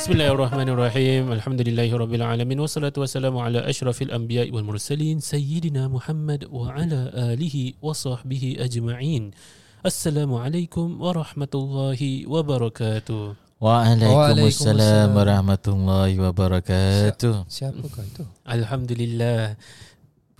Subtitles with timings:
[0.00, 1.28] Bismillahirrahmanirrahim.
[1.28, 7.92] Alhamdulillahirabbil alamin wassalatu wassalamu ala asyrafil anbiya'i wal mursalin sayyidina Muhammad wa ala alihi wa
[7.92, 9.36] sahbihi ajma'in.
[9.84, 13.36] Assalamualaikum warahmatullahi wabarakatuh.
[13.60, 17.44] Waalaikumsalam warahmatullahi wabarakatuh.
[17.44, 18.24] Siapa kau itu?
[18.48, 19.60] Alhamdulillah.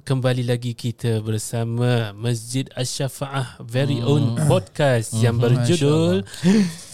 [0.09, 6.25] Kembali lagi kita bersama Masjid Asy-Syafaah very own podcast yang berjudul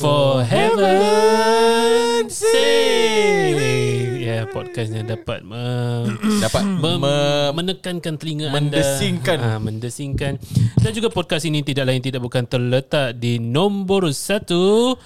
[0.03, 4.19] For Heaven's Sake.
[4.19, 6.11] Ya, podcast yang dapat uh,
[6.45, 9.39] Dapat mem- me- menekankan telinga mendesingkan.
[9.39, 9.55] anda.
[9.55, 10.33] Ha, mendesingkan.
[10.83, 14.99] Dan juga podcast ini tidak lain tidak bukan terletak di nombor satu.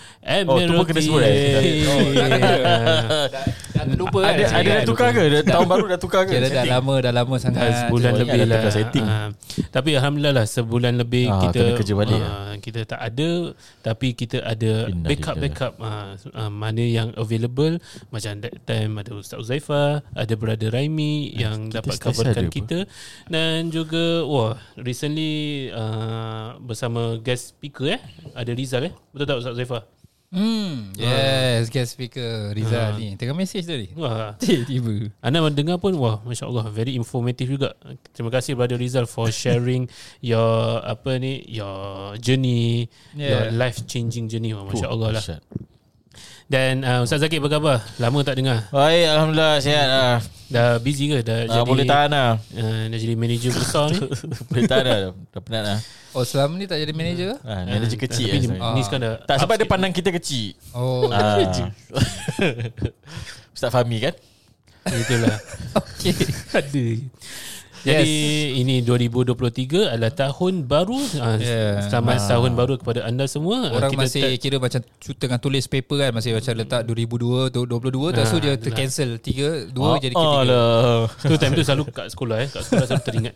[0.49, 1.85] Oh, tu pun kena sebut, eh?
[1.85, 2.01] Oh,
[3.81, 4.33] Dah terlupa kan?
[4.33, 5.23] ada ada dah tukar ke?
[5.27, 6.33] Dah, tahun baru dah tukar ke?
[6.33, 6.73] Kira dah Setting?
[6.73, 9.07] lama Dah lama sangat Dah sebulan lebih dah lah tukar setting.
[9.07, 9.29] Ah,
[9.71, 13.31] Tapi Alhamdulillah lah Sebulan lebih Ah, kita kerja balik ah, Kita tak ada
[13.81, 14.73] Tapi kita ada.
[14.91, 21.33] Backup-backup ah, ah, Mana yang available Macam that time Ada Ustaz Uzaifah Ada Brother Raimi
[21.33, 22.53] Yang kita dapat coverkan ada apa?
[22.53, 22.79] kita
[23.27, 25.33] Dan juga Wah Recently
[25.73, 28.01] ah, Bersama guest speaker eh
[28.33, 30.00] Ada Rizal eh Betul tak Ustaz Uzaifah
[30.31, 33.19] Hmm, yes, guest speaker Rizal ni.
[33.19, 33.91] Tengah message tadi.
[33.99, 35.11] Wah Tiba-tiba.
[35.19, 37.75] Anda mendengar pun wah Masya Allah very informative juga.
[38.15, 39.91] Terima kasih Brother Rizal for sharing
[40.23, 42.87] your apa ni your journey,
[43.19, 43.59] your Yeah.
[43.59, 44.55] life changing journey.
[44.55, 45.15] Wah, Masya Oh, Allah lah.
[45.19, 45.43] dahsyat.
[46.51, 47.79] Dan uh, Ustaz Zakir apa khabar?
[47.97, 48.67] Lama tak dengar.
[48.69, 50.15] Baik, Alhamdulillah sihat lah.
[50.51, 51.23] Dah busy ke?
[51.23, 52.31] Dah Ah, jadi boleh tahan lah.
[52.51, 54.03] Uh, dah jadi manager besar ni.
[54.51, 54.99] boleh tahan lah.
[55.31, 55.79] Dah penat lah.
[56.11, 57.27] Oh, selama ni tak jadi manager?
[57.33, 57.37] ke?
[57.47, 58.35] Ah, manager kecil Tapi lah.
[58.35, 58.75] ni, sebenarnya.
[58.75, 60.59] ni sekarang dah Tak sebab dia pandang kita kecil.
[60.75, 61.39] Oh, Ah.
[63.55, 64.15] Ustaz Fahmi kan?
[64.91, 65.39] Itulah.
[65.79, 66.19] okay.
[66.51, 66.83] Ada.
[67.81, 68.13] Jadi
[68.57, 69.33] ini 2023
[69.89, 71.01] adalah tahun baru.
[71.41, 71.81] Yeah.
[71.83, 73.69] Selamat tahun baru kepada anda semua.
[73.69, 74.81] Ah, Orang kita masih tak- kira macam
[75.17, 79.11] tengah tulis paper kan Masih macam letak 2002 tu- 22 Lepas tu Ah, dia tercancel
[79.17, 81.09] 3 2 Oh, jadi ketiga alah.
[81.19, 83.35] Tu time tu selalu kat sekolah eh Kat sekolah selalu teringat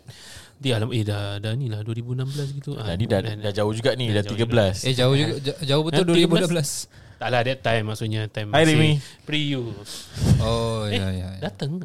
[0.55, 3.91] Dia alam Eh dah, dah ni lah 2016 gitu Dah, ni dah, dah jauh juga
[3.93, 4.07] ni.
[4.07, 4.75] Dah Dah jauh 13.
[4.83, 8.61] Eh jauh juga ja- Jauh betul Ha, 2016 Tak lah that time maksudnya time Hai,
[8.61, 8.91] masih Rimi.
[9.23, 9.63] Pre-U
[10.39, 11.39] Oh Eh ya ya ya.
[11.41, 11.79] datang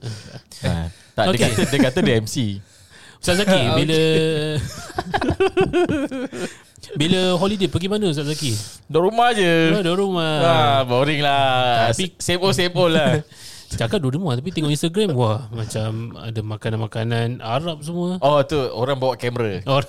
[0.61, 1.39] Ah, tak, Okay.
[1.39, 2.37] dia kata, dia kata dia MC.
[3.17, 4.01] Ustaz Zaki Ah, bila
[6.93, 8.57] Bila holiday pergi mana Ustaz Zaki?
[8.87, 9.53] Duduk rumah je.
[9.71, 11.91] Oh, di rumah Ah, boring lah.
[11.91, 13.21] Tapi- Same old, same old lah.
[13.71, 18.99] Cakap duduk rumah Tapi tengok Instagram Wah macam Ada makanan-makanan Arab semua Oh tu orang
[18.99, 19.63] bawa kamera.
[19.63, 19.87] Orang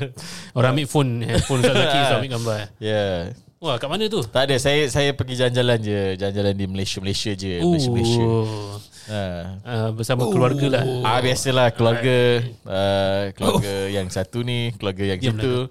[0.56, 2.88] Orang ambil phone Handphone Ustaz Zaki Ustaz ambil gambar Ya.
[2.88, 3.18] Yeah.
[3.60, 4.24] Wah kat mana tu?
[4.24, 8.24] Tak ada saya saya pergi jalan-jalan je, jalan-jalan di Malaysia Malaysia je, Malaysia Malaysia.
[8.24, 8.80] Oh.
[9.04, 9.20] Ha.
[9.60, 15.36] Uh, bersama keluarga lah Ah biasalah keluarga uh, keluarga yang satu ni, keluarga yang Diam
[15.36, 15.68] situ.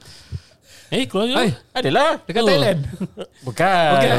[0.93, 1.49] Eh keluarga Hai.
[1.73, 2.47] Adalah Dekat Oh.
[2.47, 2.79] Thailand
[3.49, 3.89] bukan.
[3.97, 4.17] Bukan.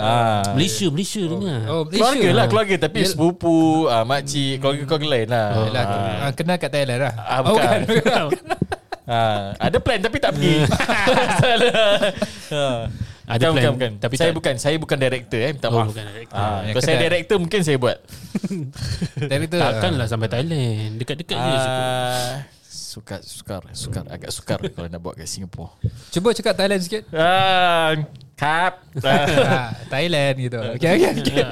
[0.00, 0.42] Ah.
[0.56, 5.46] Malaysia Malaysia dengar Oh Keluarga lah keluarga tapi Yel- sepupu, ah makcik, keluarga-keluarga lain lah.
[5.52, 5.64] Oh.
[5.68, 6.24] Yelah, Ah.
[6.24, 7.78] ah, Kenal kat Thailand lah Ah, Oh, bukan.
[7.84, 8.24] bukan.
[9.10, 10.62] Ah, ada plan tapi tak pergi.
[11.42, 11.98] Salah.
[12.48, 12.80] Ah.
[13.22, 13.92] Ada bukan, plan, bukan, bukan.
[13.98, 15.88] tapi saya tak- bukan, saya bukan director eh, minta Oh, maaf.
[15.88, 16.36] bukan director.
[16.36, 17.98] Ah, Yang kalau saya director mungkin saya buat.
[19.30, 21.84] Director Takkanlah sampai Thailand Dekat-dekat je cukup.
[21.84, 25.70] Ah, sukar, sukar, sukar, agak sukar kalau nak buat kat Singapura.
[26.10, 27.94] Cuba cakap Thailand sikit Ah,
[28.34, 28.82] kap.
[28.98, 31.44] Ah, ah, Thailand gitu Okay okay, okay.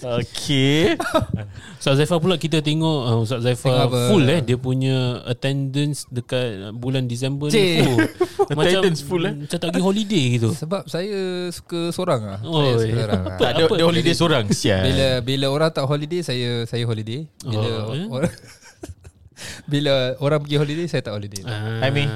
[0.00, 0.94] Okay.
[1.80, 4.00] Ustaz Zaifah pula kita tengok uh, Ustaz Zaifah apa?
[4.06, 7.58] full eh Dia punya attendance Dekat bulan Disember Cik.
[7.58, 7.98] ni full
[8.52, 9.34] Attendance full, eh?
[9.36, 11.18] Macam tak pergi holiday gitu Sebab saya
[11.48, 12.96] suka seorang lah Oh, Saya suka ya.
[12.98, 13.36] seorang lah.
[13.36, 13.74] Tak ada, Apa?
[13.74, 14.44] dia holiday seorang.
[14.48, 14.82] Sial.
[14.82, 17.26] Bila bila orang tak holiday saya saya holiday.
[17.38, 18.06] Bila Oh, eh?
[18.08, 18.32] orang
[19.72, 21.42] bila orang pergi holiday saya tak holiday.
[21.42, 22.06] Ah, Mi.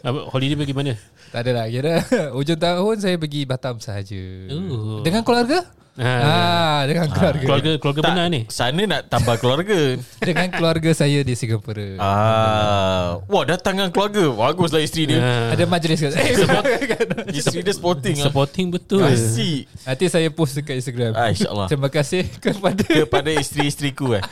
[0.00, 0.94] apa, Holiday pergi mana?
[1.26, 1.94] Tak ada lah kira
[2.32, 4.22] hujung tahun saya pergi Batam sahaja.
[4.50, 5.02] Oh.
[5.02, 5.66] Dengan keluarga?
[5.96, 7.40] Ah, dengan keluarga.
[7.40, 9.96] Keluarga keluarga Tak, benar ni Sana nak tambah keluarga.
[10.28, 11.96] Dengan keluarga saya di Singapura.
[11.96, 14.28] ah, wah datang dengan keluarga.
[14.28, 15.18] Baguslah isteri dia.
[15.18, 16.08] Ah, Ada majlis ke?
[16.16, 18.16] Eh, Isteri dia sporting.
[18.20, 19.72] Supporting betul Asyik.
[19.82, 21.16] Nanti saya post dekat Instagram.
[21.16, 21.68] Ah, InsyaAllah.
[21.72, 24.24] Terima kasih kepada Kepada isteri-isteriku eh.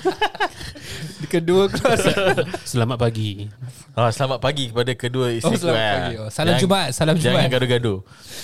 [1.27, 2.45] kedua keluarga.
[2.63, 3.49] Selamat pagi
[3.97, 5.93] Ah, selamat pagi kepada kedua Oh, isteriku selamat eh.
[5.97, 6.15] pagi.
[6.21, 7.53] Oh, salam Jumaat, salam Jangan Jumaat.
[7.57, 7.99] gaduh-gaduh.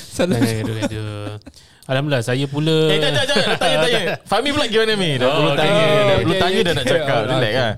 [0.09, 3.37] Salam Jangan gaduh-gaduh Alhamdulillah saya pula Eh, tak, tak, tak.
[3.59, 4.01] Tanya, tanya.
[4.31, 5.11] Fahmi pula gimana, Mi?
[5.17, 5.59] Dah Oh, belum okay.
[5.61, 5.83] tanya.
[5.83, 7.19] Dah Okay, okay, tanya dah nak cakap.
[7.19, 7.75] Oh, Relax lah.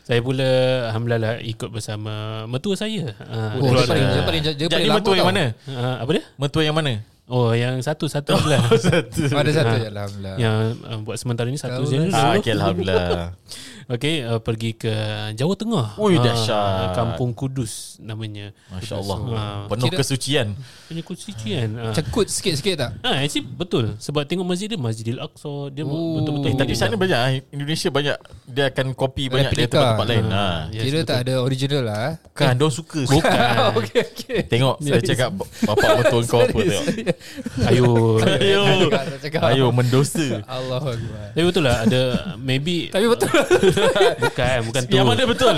[0.00, 0.48] Saya pula
[0.86, 2.12] Alhamdulillah lah ikut bersama
[2.46, 3.90] Mertua saya Ah, Oh, dia keluarga.
[3.90, 5.32] paling, dia paling, dia Jadi paling lama mertua yang tau.
[5.34, 5.44] mana?
[5.66, 6.24] Ah, Apa dia?
[6.36, 6.92] Mertua yang mana?
[7.26, 9.18] Oh yang satu Satu je lah Satu.
[9.28, 9.76] Oh, ada satu Ha.
[9.76, 12.14] je Alhamdulillah Yang uh, buat sementara ni Satu je lah.
[12.14, 13.34] Ah, okay, Alhamdulillah.
[13.88, 14.90] Okay uh, Pergi ke
[15.32, 16.90] Jawa Tengah Ui, Ah, dahsyat.
[16.92, 19.18] Kampung Kudus Namanya Masya Allah.
[19.28, 19.58] Ah.
[19.66, 20.54] Penuh Kira- kesucian.
[20.86, 21.90] Punya konstituen ah.
[21.90, 22.90] Cekut sikit-sikit tak?
[23.00, 26.18] Ah, actually betul sebab tengok masjid dia Masjidil Aqsa dia Oh.
[26.18, 27.30] betul-betul Eh, tapi sana banyak ah.
[27.48, 29.74] Indonesia banyak dia akan copy banyak dari Replika.
[29.76, 30.24] tempat-tempat lain.
[30.28, 30.46] Ha.
[30.68, 31.08] Yes, Kira betul.
[31.08, 32.14] tak ada original lah eh?
[32.32, 33.00] Kan dia suka.
[33.04, 33.38] Bukan.
[33.78, 34.38] okay, okay.
[34.44, 36.86] Tengok saya cakap bapak betul kau apa tengok.
[37.70, 38.18] Ayo.
[38.20, 38.62] Ayo.
[39.42, 40.40] Ayo mendosa.
[40.46, 41.32] Allah Akbar.
[41.32, 42.00] Tapi betul lah ada
[42.36, 43.30] maybe Tapi betul
[44.24, 44.94] bukan bukan tu.
[44.94, 45.56] Yang mana betul?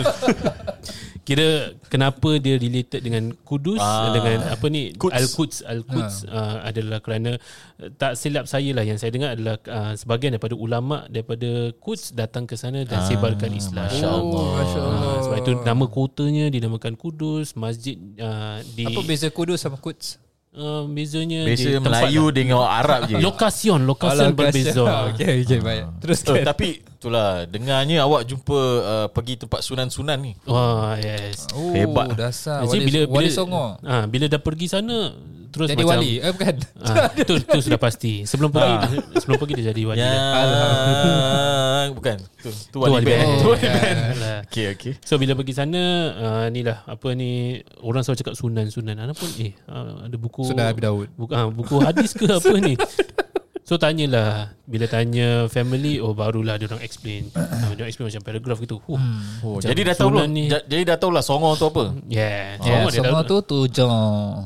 [1.22, 4.16] Kira kenapa dia related dengan Kudus Ah.
[4.16, 5.12] dengan apa ni Quds.
[5.12, 9.92] Al-Quds Al-Quds uh, adalah kerana uh, tak silap saya lah yang saya dengar adalah uh,
[9.92, 13.92] sebahagian daripada ulama daripada Quds datang ke sana dan sebarkan Islam.
[13.92, 14.40] Masya Allah.
[14.40, 19.28] Oh, Masya Allah Ah, sebab itu nama kotanya dinamakan Kudus, masjid uh, di Apa beza
[19.28, 20.16] Kudus sama Quds?
[20.58, 22.34] Uh, bezanya Biasa di tempat Melayu lah.
[22.34, 23.16] dengan Arab je.
[23.22, 24.84] Lokasion, lokasion berbeza.
[25.14, 30.32] Okay, okay, baik Terus Oh, tapi itulah dengarnya awak jumpa uh, pergi tempat sunan-sunan ni.
[30.44, 31.46] Wah, yes.
[31.54, 32.18] Oh, Hebat.
[32.18, 35.14] dasar Jadi Wali, bila bila wali Songo ah bila dah pergi sana
[35.58, 36.54] terus Jadi macam wali Eh bukan
[36.86, 38.12] ah, itu itu sudah pasti.
[38.22, 38.74] Sebelum pergi
[39.18, 39.98] sebelum pergi dia jadi wali.
[39.98, 40.10] Ya.
[40.14, 41.84] dah.
[41.90, 42.18] Bukan.
[42.38, 43.18] Tu, tu Tu wali wali band.
[43.18, 43.30] band.
[43.34, 43.98] Tu Oh, wali band.
[44.14, 44.38] Alah.
[44.46, 44.92] Okey okey.
[45.02, 45.82] So bila pergi sana
[46.14, 48.96] uh, ni lah apa ni orang selalu cakap sunan-sunan.
[48.96, 52.54] Ana pun eh uh, ada buku Sudah Abi Daud buku, ah, buku hadis ke apa
[52.62, 52.78] ni.
[53.68, 58.24] So tanyalah Bila tanya family Oh barulah dia orang explain uh, Dia orang explain macam
[58.24, 58.96] paragraph gitu huh.
[59.44, 61.92] Oh, Macam jadi dah tahu ni- Ja- Jadi dah tahu lah Songo tu apa?
[62.08, 63.44] Yeah, Oh, dia Songo tahu.
[63.44, 63.92] tu tujuh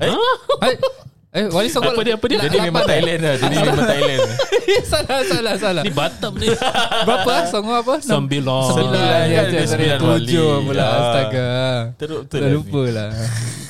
[0.00, 0.10] Eh?
[0.60, 0.74] Eh,
[1.32, 2.38] eh Wali Songo Apa dia, apa dia?
[2.40, 3.34] Jadi memang Thailand lah.
[3.36, 4.20] Jadi memang Thailand.
[4.90, 6.50] Salah salah salah Ni Batam ni
[7.06, 7.42] Berapa ah?
[7.46, 7.94] Songo apa?
[7.98, 10.98] Sembilan Sembilan kan, ya, ya, sembilan Tujuh pula Ah.
[10.98, 11.50] Astaga
[11.94, 13.08] Teruk Dah lah lupa lah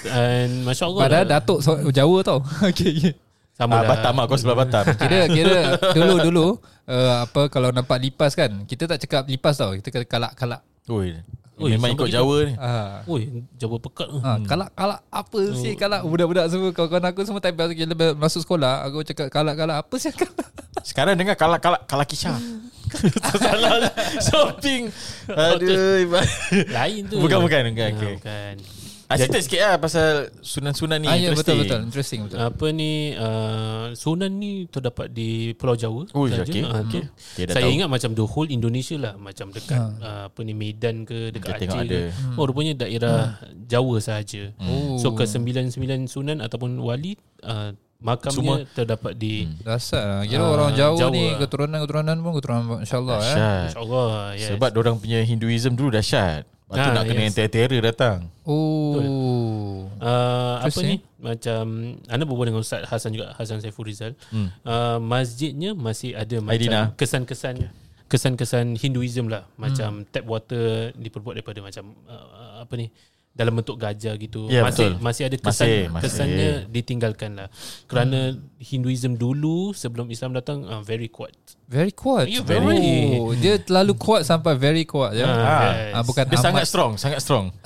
[0.09, 1.33] And Masya Allah Padahal lah.
[1.39, 3.13] Datuk so- Jawa tau Okay okay
[3.53, 4.25] Sama Ah, lah Batam lah.
[4.25, 4.85] Kau sebelah Batam.
[5.03, 5.59] Kira kira
[5.93, 6.47] dulu dulu
[6.85, 10.61] uh, apa kalau nampak lipas kan kita tak cakap lipas tau kita kata kalak kalak
[10.89, 11.21] Oi.
[11.55, 12.09] Oi, Memang ikut.
[12.09, 12.53] Jawa ni.
[12.57, 13.23] ah Oi,
[13.55, 14.09] Jawa pekat.
[14.09, 17.71] Ha, kalak kalak apa sih kalak budak-budak semua kawan-kawan aku semua type bila
[18.17, 20.49] masuk sekolah aku cakap kalak kalak apa sih kalak
[20.89, 22.35] Sekarang dengar kalak-kalak kalak kisah.
[23.39, 23.87] Salah
[24.19, 24.91] shopping.
[25.31, 26.03] Aduh.
[26.69, 27.23] Lain tu.
[27.23, 28.15] Bukan, bukan, bukan, Ah, okay.
[28.19, 28.55] Bukan.
[29.13, 30.07] Ah, cerita sikit lah pasal
[30.39, 31.05] sunan-sunan ni.
[31.05, 36.09] ah, ya, betul betul interesting betul Apa ni uh, Sunan ni terdapat di Pulau Jawa
[36.11, 36.43] Oh, sahaja.
[36.45, 36.63] okey.
[36.63, 36.89] Ah, tu.
[36.89, 37.03] Okey.
[37.05, 37.75] Okay, dah Saya tahu.
[37.75, 41.65] ingat macam the whole Indonesia lah Macam dekat uh, Apa ni Medan ke Dekat Kita
[41.67, 42.01] Aceh ke ada.
[42.35, 44.97] Oh rupanya daerah Jawa sahaja Oh.
[44.97, 47.13] So ke sembilan-sembilan sunan Ataupun wali
[47.43, 50.23] uh, Makamnya terdapat di dasar lah.
[50.25, 51.39] kira Ah, orang Jawa, Jawa ni lah.
[51.39, 53.63] keturunan-keturunan pun keturunan insyaallah eh Dahsyat.
[53.69, 54.49] InsyaAllah yes.
[54.51, 56.43] Sebab orang punya Hinduism dulu dahsyat.
[56.73, 57.37] Lepas tu Ah, nak kena yes.
[57.37, 58.19] yang terror datang.
[58.49, 58.97] oh
[60.03, 61.63] Uh, apa ni macam
[62.11, 64.19] anda berbual dengan Ustaz Hasan juga Hasan Saiful Rizal.
[64.35, 64.51] Hmm.
[64.67, 66.91] Uh, masjidnya masih ada Aidina.
[66.91, 67.71] macam kesan-kesan
[68.11, 69.47] kesan-kesan Hinduism lah.
[69.55, 72.91] Macam tap water diperbuat daripada macam uh, apa ni
[73.33, 74.45] dalam bentuk gajah gitu.
[74.47, 75.01] Ya, masih betul.
[75.01, 76.03] masih ada kesan Masih, masih.
[76.05, 77.49] kesannya ditinggalkan lah.
[77.85, 81.33] Kerana Hinduism dulu sebelum Islam datang uh, very kuat.
[81.65, 83.17] very kuat Ya, very.
[83.17, 85.63] oh dia terlalu kuat sampai very kuat ya Ah, Ah.
[85.73, 85.93] yes.
[85.93, 87.49] ah, bukan Dia amat sangat strong, sangat strong.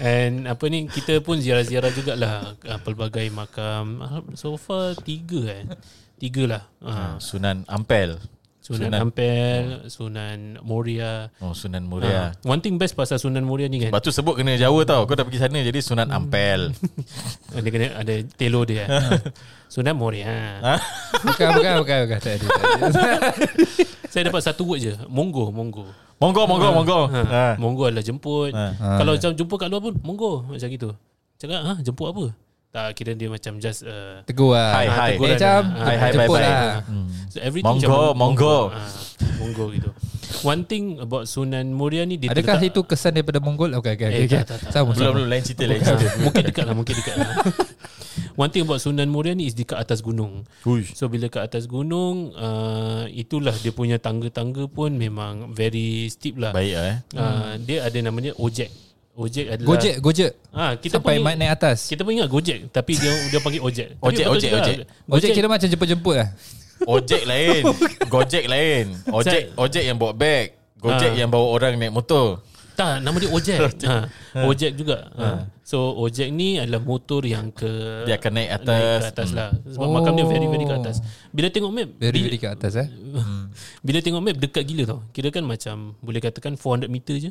[0.00, 4.00] And apa ni kita pun ziarah-ziarah jugalah uh, pelbagai makam.
[4.00, 5.68] Ah, So far tiga eh.
[6.16, 6.62] Tiga lah.
[6.80, 8.16] Uh, Sunan Ampel.
[8.62, 11.34] Sunan, Sunan- Ampel, Sunan Moria.
[11.42, 12.22] Oh, Sunan Ah, Muria.
[12.46, 13.90] one thing best pasal Sunan Moria ni kan.
[13.90, 15.02] Lepas tu sebut kena Jawa tau.
[15.02, 16.70] Kau dah pergi sana jadi Sunan Ampel.
[17.58, 18.86] Dia kena ada telo dia.
[19.66, 20.62] Sunan Moria.
[20.62, 20.74] Ha?
[21.26, 22.86] bukan bukan bukan bukan tak ada, tak ada.
[24.06, 24.94] Saya dapat satu word je.
[25.10, 25.88] Monggo, monggo.
[26.22, 27.00] Monggo, monggo, monggo.
[27.10, 27.20] Ha.
[27.26, 27.44] Ha.
[27.58, 28.54] Monggo adalah jemput.
[28.54, 28.78] Ha.
[28.78, 30.94] Kalau macam jumpa kat luar pun monggo macam gitu.
[31.34, 32.24] Cakap ah jemput apa?
[32.72, 35.12] Tak kira dia macam just uh, tegur lah Hai, Ah, hai.
[35.14, 35.60] Eh, Jam.
[35.70, 35.84] lah.
[35.84, 36.40] Hai, hai, bye, bye.
[36.40, 36.80] lah.
[37.28, 38.58] So everything Monggo, macam monggo.
[38.70, 38.88] Ah,
[39.36, 39.90] monggo gitu.
[40.42, 43.76] One thing about Sunan Muria ni dia Adakah terletak- itu kesan daripada Mongol?
[43.76, 44.40] Okey okey Eh, okey.
[44.40, 44.70] tak, tak, tak.
[44.72, 45.12] Sama Belum, sama.
[45.14, 45.28] belum.
[45.28, 46.06] Lain cerita, lain cerita.
[46.18, 47.28] mungkin dekat lah Mungkin dekat lah
[48.40, 50.96] One thing about Sunan Muria ni Is dekat atas gunung Uish.
[50.96, 56.50] So bila kat atas gunung uh, Itulah dia punya tangga-tangga pun Memang very steep lah
[56.50, 56.96] Baik lah eh.
[57.14, 58.72] uh, Dia ada namanya Ojek
[59.12, 60.32] Ojek adalah Gojek, Gojek.
[60.50, 61.78] ah, kita Sampai panggil, naik atas.
[61.84, 64.62] Kita pun ingat Gojek Tapi dia dia panggil Ojek Ojek, ojek, juga.
[64.62, 64.76] ojek.
[65.04, 66.28] Gojek kira macam jemput-jemput lah.
[66.82, 67.62] Ojek lain.
[68.12, 68.86] Gojek lain.
[69.06, 70.56] Ojek ojek yang bawa beg.
[70.76, 71.14] Gojek Ah.
[71.14, 72.40] yang bawa orang naik motor.
[72.72, 74.08] Tak nama dia Ojek ha,
[74.42, 75.44] Ojek juga ha.
[75.60, 77.68] So Ojek ni adalah motor yang ke
[78.08, 78.80] Dia akan naik Naik atas.
[78.96, 82.26] ke atas lah Sebab makam dia very very ke atas Bila tengok map Very bila,
[82.26, 82.88] very kat atas eh.
[83.78, 87.30] Bila tengok map dekat gila tau Kira kan macam Boleh katakan 400 meter je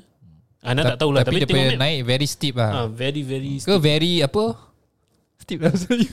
[0.61, 2.85] Anak tak tahulah Tapi Tapi, dia tengok punya naik very steep ha, lah.
[2.85, 4.45] Very very Ke very apa?
[5.41, 6.05] Steep lah sorry.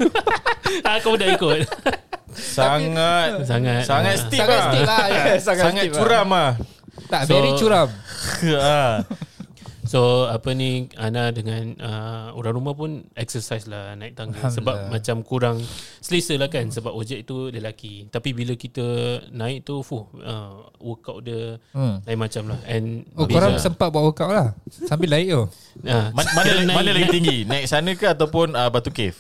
[0.97, 1.59] Aku dah ikut.
[2.57, 3.83] Sangat Sangat.
[3.85, 4.23] Sangat ah.
[4.25, 6.01] steep Sangat lah steep lah ya, Sangat, Sangat steep lah.
[6.01, 6.51] curam lah
[7.09, 7.89] Tak So- very curam
[8.57, 8.95] Ah.
[9.89, 14.53] So apa ni Ana dengan uh, orang rumah pun exercise lah naik tangga.
[14.53, 15.57] Sebab macam kurang
[16.05, 16.69] selesa lah kan.
[16.69, 18.05] Sebab ojek tu lelaki.
[18.13, 18.85] Tapi bila kita
[19.33, 22.05] naik tu fuh uh, workout dia hmm.
[22.05, 22.61] lain macam lah.
[22.69, 24.49] And Oh korang sempat buat workout lah?
[24.69, 25.49] Sambil naik tu?
[25.89, 27.49] Uh, Man- mana, mana lagi tinggi?
[27.49, 29.17] Naik sana ke Ataupun uh, Batu Cave?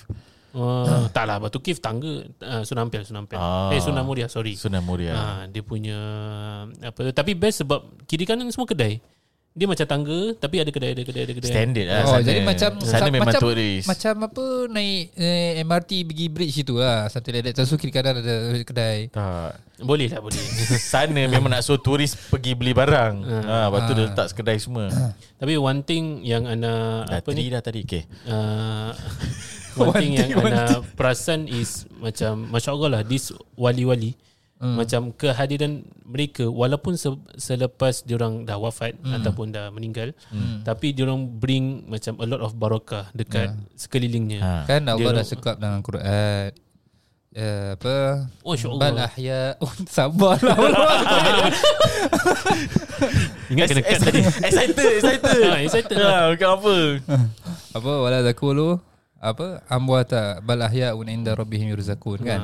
[0.52, 1.40] Uh, tak lah.
[1.40, 3.72] Batu Cave tangga uh, Sunan Ampel Sunan Ampel Ah.
[3.72, 4.52] Eh Sunan Muria sorry.
[4.52, 5.96] Sunan Muria Ah, dia punya
[6.84, 9.00] apa tapi best sebab kiri kanan semua kedai.
[9.56, 11.50] Dia macam tangga tapi ada kedai ada kedai ada kedai.
[11.50, 12.22] Standard lah Oh sana.
[12.22, 13.84] jadi macam Sana sa- memang macam, turis.
[13.84, 17.66] Macam apa Naik eh, MRT pergi bridge itu lah like that.
[17.66, 19.10] So kiri kanan ada kedai.
[19.10, 19.82] Tak.
[19.82, 20.38] Boleh lah boleh.
[20.92, 23.14] Sana memang nak suruh turis Pergi beli barang.
[23.22, 24.86] Ha, Lepas tu dia letak kedai semua.
[25.38, 28.90] Tapi one thing yang ana Dah apa ni dah tadi Okay uh,
[29.82, 34.14] one thing yang ana perasan is macam masya-Allah lah this wali-wali
[34.58, 34.74] Hmm.
[34.74, 39.22] Macam kehadiran mereka walaupun se- selepas diorang dah wafat hmm.
[39.22, 40.66] ataupun dah meninggal hmm.
[40.66, 44.42] tapi diorang bring macam a lot of barakah dekat sekelilingnya.
[44.42, 44.54] ha.
[44.66, 46.50] Kan Allah Dia- dah cakap dalam Quran
[47.38, 50.58] uh, Apa Oh Bal ahya Oh sabarlah
[53.52, 54.20] Ingat kena cut tadi.
[54.48, 56.74] Excited Excited Ah, excited ha, Bukan apa
[57.78, 58.82] Apa Wala zakulu
[59.22, 62.40] Apa Amwata Bal ahya Un inda rabbihim yurzakun kan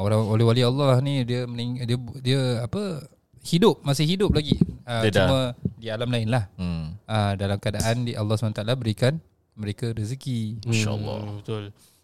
[0.00, 3.04] Orang wali-wali Allah ni Dia mening, dia, dia apa
[3.40, 4.56] Hidup Masih hidup lagi.
[4.84, 5.26] Uh, Dia dah.
[5.28, 5.38] Cuma
[5.80, 6.48] Di alam lain lah.
[6.60, 6.96] Hmm.
[7.08, 9.16] uh, Dalam keadaan di Allah SWT berikan
[9.56, 10.64] Mereka rezeki.
[10.64, 11.62] InsyaAllah hmm, Betul.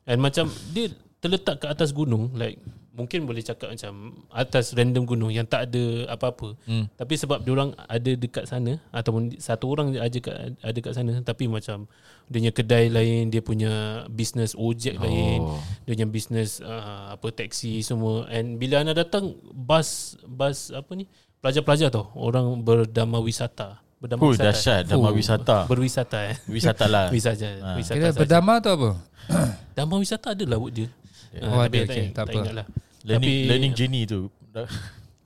[0.09, 2.61] And macam Dia terletak ke atas gunung Like
[2.97, 3.93] Mungkin boleh cakap macam
[4.29, 6.89] Atas random gunung Yang tak ada apa-apa Hmm.
[6.93, 11.13] Tapi sebab orang ada dekat sana Ataupun satu orang je aja kat, ada kat sana
[11.21, 11.85] Tapi macam
[12.25, 13.73] Dia punya kedai lain Dia punya
[14.09, 15.05] Business ojek oh.
[15.05, 15.39] lain
[15.85, 21.05] Dia punya business uh, Apa taksi semua And bila anda datang Bas Bas apa ni
[21.39, 25.13] Pelajar-pelajar tau Orang berdama wisata Berdama Huh, wisata dahsyat Dama Oh.
[25.13, 27.77] wisata Berwisata eh Wisata lah Wisata Ah.
[27.77, 28.91] Wisata Kira berdama tu apa
[29.77, 30.89] Dama wisata ada lah buat dia.
[31.37, 32.39] Oh, Ah, ada, tapi okay, tak, tak tak apa.
[32.41, 32.67] ingat lah.
[33.07, 34.27] Learning, Tapi- learning journey tu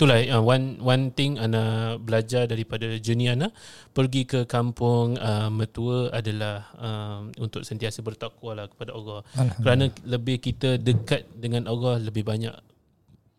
[0.01, 3.53] Itulah uh, one one thing ana belajar daripada journey ana
[3.93, 9.21] pergi ke kampung uh, mertua adalah um, untuk sentiasa bertakwa lah kepada Allah.
[9.61, 12.57] Kerana lebih kita dekat dengan Allah lebih banyak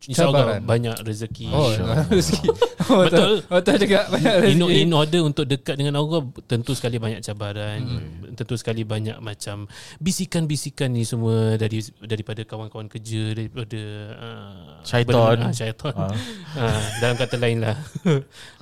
[0.02, 1.48] InsyaAllah banyak rezeki.
[1.54, 1.70] Oh
[2.14, 2.50] rezeki.
[2.92, 3.46] Oh, Betul.
[3.48, 4.10] Betul juga.
[4.10, 4.82] Banyak in, rezeki.
[4.84, 7.80] in order untuk dekat dengan Allah tentu sekali banyak cabaran.
[7.80, 8.36] Hmm.
[8.36, 9.70] tentu sekali banyak macam
[10.02, 13.82] bisikan-bisikan ni semua dari daripada kawan-kawan kerja daripada
[14.18, 15.38] uh, Syaitan.
[15.40, 15.94] ah, syaitan.
[16.52, 17.80] Uh, dalam kata lain lah.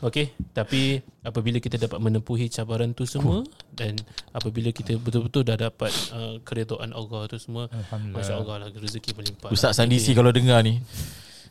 [0.05, 3.41] Okey tapi apabila kita dapat menempuhi cabaran tu semua
[3.73, 3.97] dan
[4.29, 7.65] apabila kita betul-betul dah dapat uh, keredaan Allah tu semua
[8.13, 9.87] masya-Allah lah rezeki melimpah Ustaz lah.
[9.87, 10.77] Sandisi kalau dengar ni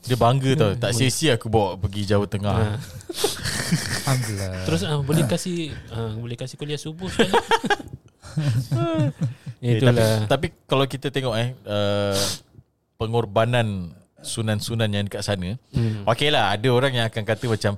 [0.04, 2.78] Dia bangga tau Tak sia-sia aku bawa pergi Jawa Tengah Ah.
[4.08, 5.56] Alhamdulillah Terus uh, boleh kasih
[5.90, 7.32] uh, boleh kasih kuliah subuh sekali.
[9.58, 10.22] Eh, Itulah.
[10.30, 12.14] tapi, tapi kalau kita tengok eh uh,
[12.94, 16.06] Pengorbanan Sunan-sunan yang dekat sana Hmm.
[16.06, 17.74] Okey lah Ada orang yang akan kata macam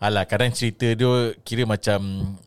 [0.00, 2.00] Alah kadang cerita dia Kira macam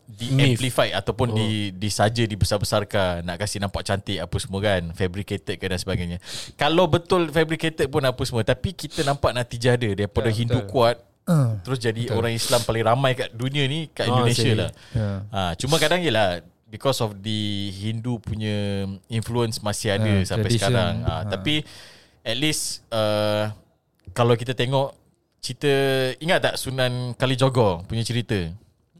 [0.04, 1.34] Di amplify Ataupun oh.
[1.34, 6.18] di Disaja dibesar-besarkan Nak kasih nampak cantik Apa semua kan Fabricated ke dan sebagainya
[6.54, 10.68] Kalau betul fabricated pun apa semua Tapi kita nampak natijah dia Daripada Ya, Hindu betul.
[10.68, 12.16] kuat uh, Terus jadi betul.
[12.16, 15.18] orang Islam paling ramai kat dunia ni Kat Oh, Indonesia lah yeah.
[15.30, 20.74] Ha, cuma kadang yelah because of the Hindu punya influence masih ada Ah, sampai tradition.
[20.74, 20.94] sekarang.
[21.00, 21.22] Ha, Ah.
[21.24, 21.62] Tapi
[22.20, 23.46] at least uh,
[24.10, 24.90] kalau kita tengok
[25.44, 25.72] cerita
[26.24, 28.48] ingat tak Sunan Kalijogo punya cerita?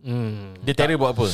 [0.04, 0.52] Hmm.
[0.60, 1.28] Dia terror buat apa?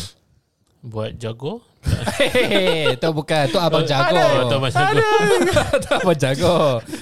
[0.81, 1.67] Buat jago?
[1.83, 4.21] Hehehe, tu bukan, tu abang jago.
[4.47, 5.11] Tak macam jago.
[5.85, 6.57] tu abang jago.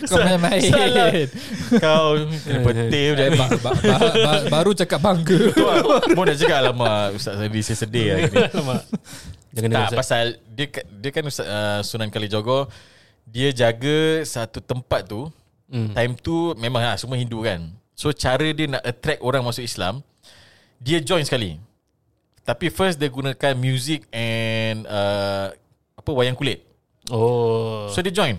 [0.08, 1.26] Kau main-main.
[1.76, 2.06] Kau
[2.46, 5.52] kena petir Eh, ba, ba, ba, ba, baru cakap bangga.
[5.52, 5.82] Tu lah.
[6.16, 8.38] Mau nak cakap lama Ustaz Sandi saya sedih hari ni.
[8.38, 8.82] Alamak.
[9.52, 12.70] Jangan Tak pasal dia dia kan Ustaz, uh, Sunan Kalijogo
[13.28, 15.28] dia jaga satu tempat tu
[15.68, 15.92] Hmm.
[15.92, 17.60] Time tu memang lah semua Hindu kan.
[17.99, 20.07] So cara dia nak attract orang masuk Islam,
[20.78, 21.59] dia join sekali.
[22.47, 25.50] Tapi first dia gunakan music and uh,
[25.99, 26.62] apa wayang kulit.
[27.11, 27.90] Oh.
[27.90, 28.38] So dia join.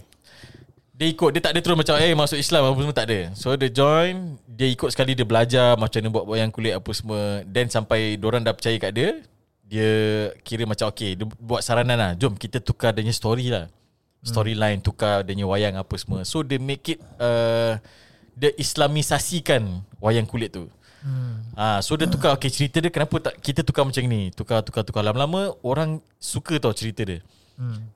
[0.99, 3.55] Dia ikut Dia tak ada terus macam Eh masuk Islam Apa semua tak ada So
[3.55, 7.71] dia join Dia ikut sekali Dia belajar Macam mana buat wayang kulit Apa semua Then
[7.71, 9.15] sampai Diorang dah percaya kat dia
[9.63, 9.91] Dia
[10.43, 13.71] kira macam Okay Dia buat saranan lah Jom kita tukar Dia story lah
[14.27, 17.79] Storyline Tukar dia wayang Apa semua So dia make it uh,
[18.39, 20.71] Dia islamisasikan Wayang kulit tu.
[21.03, 21.43] Hmm.
[21.55, 24.31] Ah, so dia tukar okay cerita dia kenapa tak kita tukar macam ni?
[24.31, 25.03] Tukar tukar tukar.
[25.03, 27.19] Lama-lama orang suka tau cerita dia.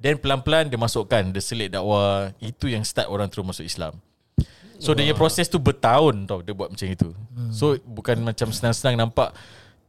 [0.04, 2.36] Then pelan-pelan dia masukkan Dia selit dakwah.
[2.44, 3.96] Itu yang start orang terus masuk Islam.
[4.76, 7.16] So dia punya proses tu bertahun tau Dia buat macam itu.
[7.56, 9.32] So bukan macam senang-senang nampak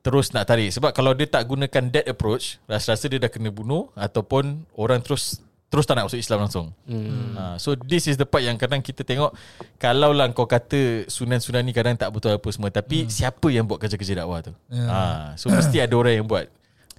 [0.05, 0.71] Terus nak tarik.
[0.71, 5.43] Sebab kalau dia tak gunakan that approach Rasa-rasa dia dah kena bunuh Ataupun orang terus
[5.73, 7.35] Terus tak nak masuk Islam langsung hmm.
[7.35, 9.35] ha, So this is the part yang kadang kita tengok
[9.75, 13.11] Kalau lah kau kata Sunan-sunan ni kadang tak betul apa semua Tapi hmm.
[13.11, 14.87] siapa yang buat kerja-kerja dakwah tu Ya.
[14.87, 15.01] ha,
[15.35, 16.47] So mesti ada orang yang buat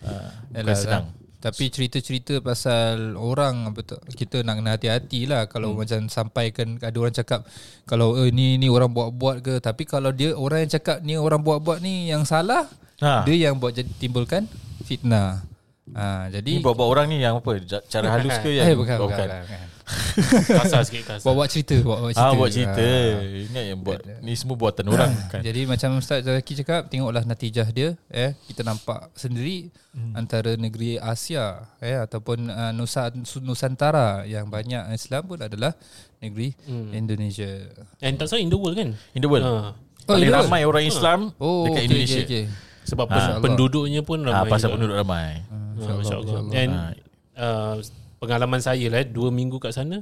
[0.04, 0.12] ha,
[0.52, 1.06] Bukan Yalah, senang
[1.40, 5.78] Tapi cerita-cerita pasal orang betul kita nak kena hati-hati lah kalau hmm.
[5.86, 7.46] macam sampaikan ada orang cakap
[7.86, 11.46] kalau eh, ni ni orang buat-buat ke tapi kalau dia orang yang cakap ni orang
[11.46, 13.28] buat-buat ni yang salah Ha.
[13.28, 14.48] dia yang buat jadi timbulkan
[14.88, 15.44] fitnah.
[15.88, 19.06] Ha, Ni jadi buat-buat orang ni yang apa Cara halus ke yang eh bukan bukan,
[19.06, 19.70] bukan, bukan.
[20.58, 21.22] Kasar sikit kasar.
[21.22, 22.26] Buat-buat cerita, buat-buat cerita.
[22.26, 23.22] Ah buat cerita Ha.
[23.22, 27.70] Ingat yang buat Ni semua buatan orang kan Jadi macam Ustaz Zaki cakap Tengoklah natijah
[27.70, 30.18] dia eh Kita nampak sendiri hmm.
[30.18, 35.78] Antara negeri Asia eh Ataupun uh, Nusa, Nusantara Yang banyak Islam pun adalah
[36.18, 36.90] Negeri Hmm.
[36.92, 38.98] Indonesia And tak salah in the world kan?
[39.14, 39.54] In the world Ha.
[39.70, 39.72] Oh,
[40.08, 42.46] Paling ramai orang Islam Oh Dekat okay, Indonesia okay, okay.
[42.86, 43.14] Sebab Ah.
[43.38, 44.50] pen- penduduknya pun Ah, ramai.
[44.50, 44.76] Pasal juga.
[44.78, 46.42] penduduk ramai Ha, InsyaAllah.
[46.56, 46.92] And Ah.
[47.36, 47.76] uh,
[48.20, 50.02] pengalaman saya lah eh, dua minggu kat sana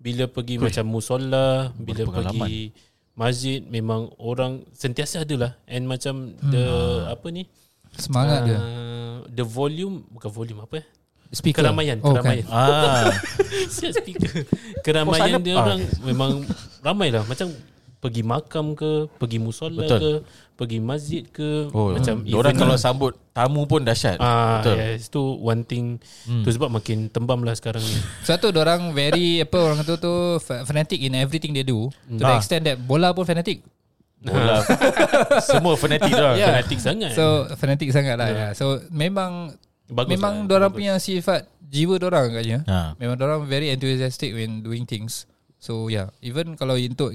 [0.00, 0.64] bila pergi Ui.
[0.64, 2.72] macam musola, bila pergi
[3.12, 5.52] masjid memang orang sentiasa ada lah.
[5.68, 6.64] And macam the
[7.12, 7.44] apa ni?
[8.00, 8.56] Semangat dia.
[8.56, 10.86] Uh, the volume bukan volume apa eh?
[11.30, 11.62] Speaker.
[11.62, 12.42] Keramaian oh, keramaian.
[12.50, 13.06] Ah,
[13.78, 14.42] Siap speaker.
[14.82, 15.62] Keramaian Oh, dia ah.
[15.62, 16.42] orang Memang
[16.82, 17.22] ramai lah.
[17.22, 17.54] Macam
[18.02, 19.98] pergi makam ke Pergi musola Betul.
[20.00, 20.10] ke
[20.60, 22.82] Pergi masjid ke oh, Macam Orang event kalau lah.
[22.82, 26.44] sambut tamu pun dahsyat Ah, Betul yes, tu one thing hmm.
[26.44, 27.96] Tu sebab makin tembam lah sekarang ni
[28.28, 32.28] Satu orang very apa orang kata tu fa- fanatic in everything they do to the
[32.28, 32.36] Ah.
[32.36, 33.64] extent that bola pun fanatic.
[34.20, 34.60] Bola
[35.42, 36.52] Semua fanatik dah Yeah.
[36.52, 37.24] Fanatik sangat So
[37.54, 38.28] fanatic sangat lah.
[38.28, 38.50] Yeah.
[38.52, 40.78] So memang Bagus memang lah, orang bagus.
[40.78, 42.58] punya sifat jiwa orang agaknya.
[42.64, 42.92] ha.
[42.94, 45.24] Memang orang very enthusiastic when doing things.
[45.56, 47.10] So yeah, even kalau untuk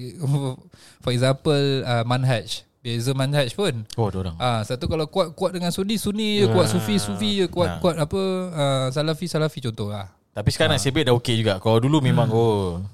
[1.03, 3.81] for example uh, manhaj, beza manhaj pun.
[3.97, 4.37] Oh orang.
[4.37, 7.79] Ah, satu kalau kuat kuat dengan sunni sunni je, kuat sufi sufi je, kuat Ah.
[7.81, 8.21] kuat apa
[8.53, 10.13] uh, salafi salafi contoh lah.
[10.37, 11.57] Tapi sekarang nasib baik dah okey juga.
[11.57, 12.85] Kalau dulu memang oh.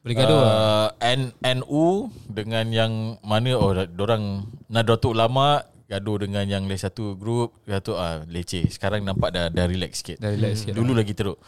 [0.00, 0.50] Boleh gaduh lah.
[0.50, 7.14] uh, N, NU dengan yang mana oh orang Nahdlatul Ulama gaduh dengan yang lain satu
[7.14, 8.66] grup satu ah leceh.
[8.66, 10.18] Sekarang nampak dah dah relax sikit.
[10.18, 11.38] Dah relax sikit dulu lagi teruk.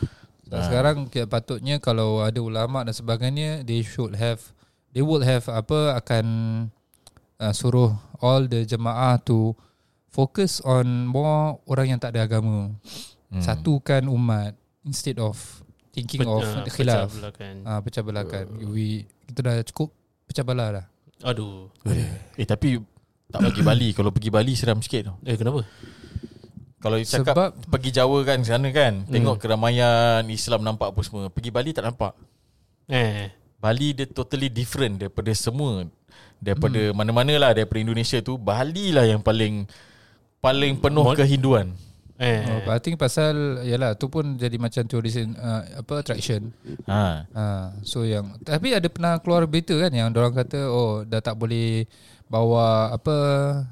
[0.47, 4.38] Dan sekarang kira patutnya kalau ada ulama dan sebagainya they should have
[4.92, 6.27] they would have apa akan
[7.42, 9.50] uh, suruh all the jemaah to
[10.07, 12.70] focus on more orang yang tak ada agama.
[13.26, 13.40] Hmm.
[13.40, 15.35] Satukan umat instead of
[15.90, 17.11] thinking of Ah, khilaf.
[17.11, 17.57] pecah kan.
[17.64, 18.46] Ah pecah belahkan.
[18.62, 19.90] We kita dah cukup
[20.24, 20.87] pecah belah dah.
[21.24, 21.66] Aduh
[22.37, 22.78] eh tapi
[23.26, 25.62] tak pergi Bali kalau pergi Bali seram sikit tau Eh kenapa?
[26.76, 31.48] kalau cakap Sebab- pergi Jawa kan sana kan tengok keramaian Islam nampak apa semua pergi
[31.48, 32.11] Bali tak nampak
[32.85, 33.31] Eh
[33.62, 35.87] Bali dia totally different daripada semua
[36.37, 36.92] daripada hmm.
[36.92, 39.70] mana-mana lah daripada Indonesia tu Bali lah yang paling
[40.38, 41.70] paling penuh Mod- kehinduan
[42.18, 46.55] Eh Oh, I think pasal yalah tu pun jadi macam tourism uh, apa attraction.
[46.87, 47.44] ha Ha,
[47.83, 51.83] so yang tapi ada pernah keluar berita kan yang orang kata oh dah tak boleh
[52.29, 53.16] bawa apa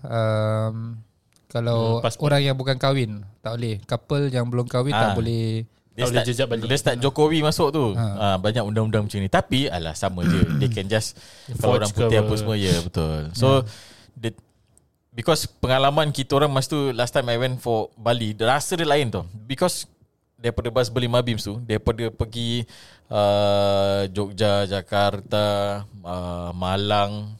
[0.02, 0.98] um,
[1.46, 5.14] kalau Hmm, orang yang bukan kahwin tak boleh couple yang belum kahwin tak Ah.
[5.14, 6.62] boleh dia start, jejak Bali.
[6.64, 8.06] dia start Jokowi masuk tu Ha.
[8.06, 8.26] ha.
[8.38, 11.18] banyak undang-undang macam ni tapi alah sama je they can just
[11.58, 13.66] kalau orang putih apa semua ya betul so
[14.14, 14.30] the,
[15.10, 19.10] because pengalaman kita orang masa tu last time I went for Bali rasa dia lain
[19.10, 19.84] tu because
[20.40, 22.64] daripada bas beli Mabims tu daripada pergi
[23.12, 25.44] uh, Jogja Jakarta
[26.00, 27.34] uh, Malang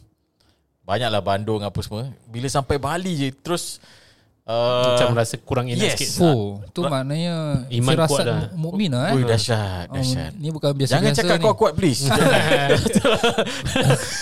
[0.84, 3.78] banyaklah Bandung apa semua bila sampai Bali je terus
[4.50, 5.92] uh, Macam rasa kurang enak yes.
[5.94, 6.08] sikit.
[6.20, 8.36] Oh tu maknanya Iman kuat firasat dah.
[8.50, 10.30] mu- mukmin lah Ui eh dahsyat Oh, dahsyat.
[10.34, 11.40] ni bukan biasa Jangan cakap ni.
[11.40, 12.04] kau kuat please.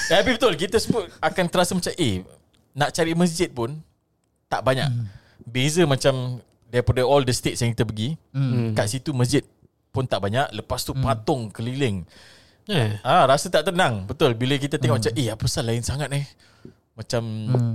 [0.09, 2.23] Tapi betul Kita semua akan terasa macam Eh
[2.73, 3.75] Nak cari masjid pun
[4.47, 4.89] Tak banyak.
[5.43, 8.73] Beza macam Daripada all the states yang kita pergi Hmm.
[8.73, 9.43] Kat situ masjid
[9.89, 12.03] Pun tak banyak Lepas tu patung keliling.
[12.67, 13.01] Eh.
[13.01, 14.05] Ah, Rasa tak tenang.
[14.05, 16.25] Betul Bila kita tengok macam Eh apa pasal lain sangat eh
[16.99, 17.23] macam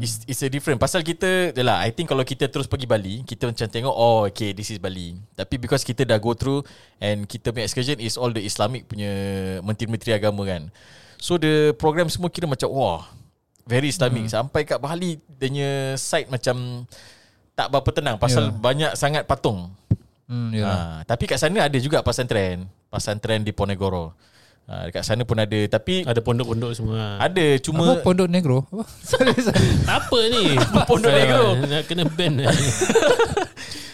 [0.04, 0.76] it's, it's a different.
[0.84, 4.52] Pasal kita Yalah I think kalau kita terus pergi Bali Kita macam tengok Oh okay
[4.52, 5.16] this is Bali.
[5.32, 6.68] Tapi because kita dah go through
[7.00, 9.08] And kita punya excursion Is all the Islamic punya
[9.64, 10.68] Menteri-menteri agama kan.
[11.16, 13.08] So the program semua kira macam Wah
[13.64, 14.28] Very Islamic.
[14.28, 14.44] Hmm.
[14.44, 16.84] Sampai kat Bali Dia punya site macam
[17.56, 18.20] Tak berapa tenang.
[18.20, 18.60] Pasal Ya.
[18.60, 19.72] banyak sangat patung.
[20.28, 20.68] Hmm, yeah.
[20.68, 24.12] ha, Tapi kat sana ada juga Pasantren Pasantren di Ponegoro
[24.66, 28.84] ha, Dekat sana pun ada Tapi Ada pondok-pondok semua ada apa cuma pondok negro apa
[29.12, 29.68] sorry, sorry.
[29.88, 30.44] Apa ni
[30.86, 31.44] Pondok Negro.
[31.64, 32.34] Nak kena ban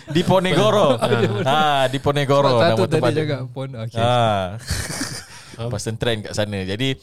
[0.09, 0.97] Di Ponegoro.
[1.49, 3.11] ha, di Ponegoro Sebab nama satu tadi tempat.
[3.13, 3.69] cakap pon.
[3.77, 4.01] Okay.
[4.01, 5.69] Ha.
[5.69, 6.65] Person trend kat sana.
[6.65, 6.97] Jadi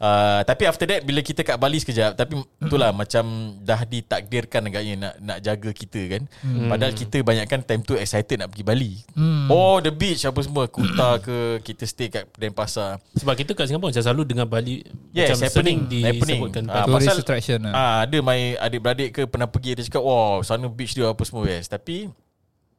[0.00, 3.24] uh, tapi after that bila kita kat Bali sekejap tapi itulah macam
[3.60, 6.22] dah ditakdirkan agaknya nak nak jaga kita kan.
[6.40, 6.66] Hmm.
[6.66, 8.92] Padahal kita banyakkan time tu excited nak pergi Bali.
[9.12, 9.46] Hmm.
[9.46, 12.98] Oh the beach apa semua Kuta ke kita stay kat Denpasar.
[13.14, 15.78] Sebab kita kat Singapura macam selalu dengar Bali Yes, macam happening.
[16.00, 16.40] Happening.
[16.66, 16.82] Ah.
[16.82, 17.72] Tourist pasal- attraction lah.
[17.72, 21.44] Ah ada my adik-beradik ke pernah pergi dia cakap wow sana beach dia apa semua
[21.44, 21.68] yes.
[21.68, 22.08] Tapi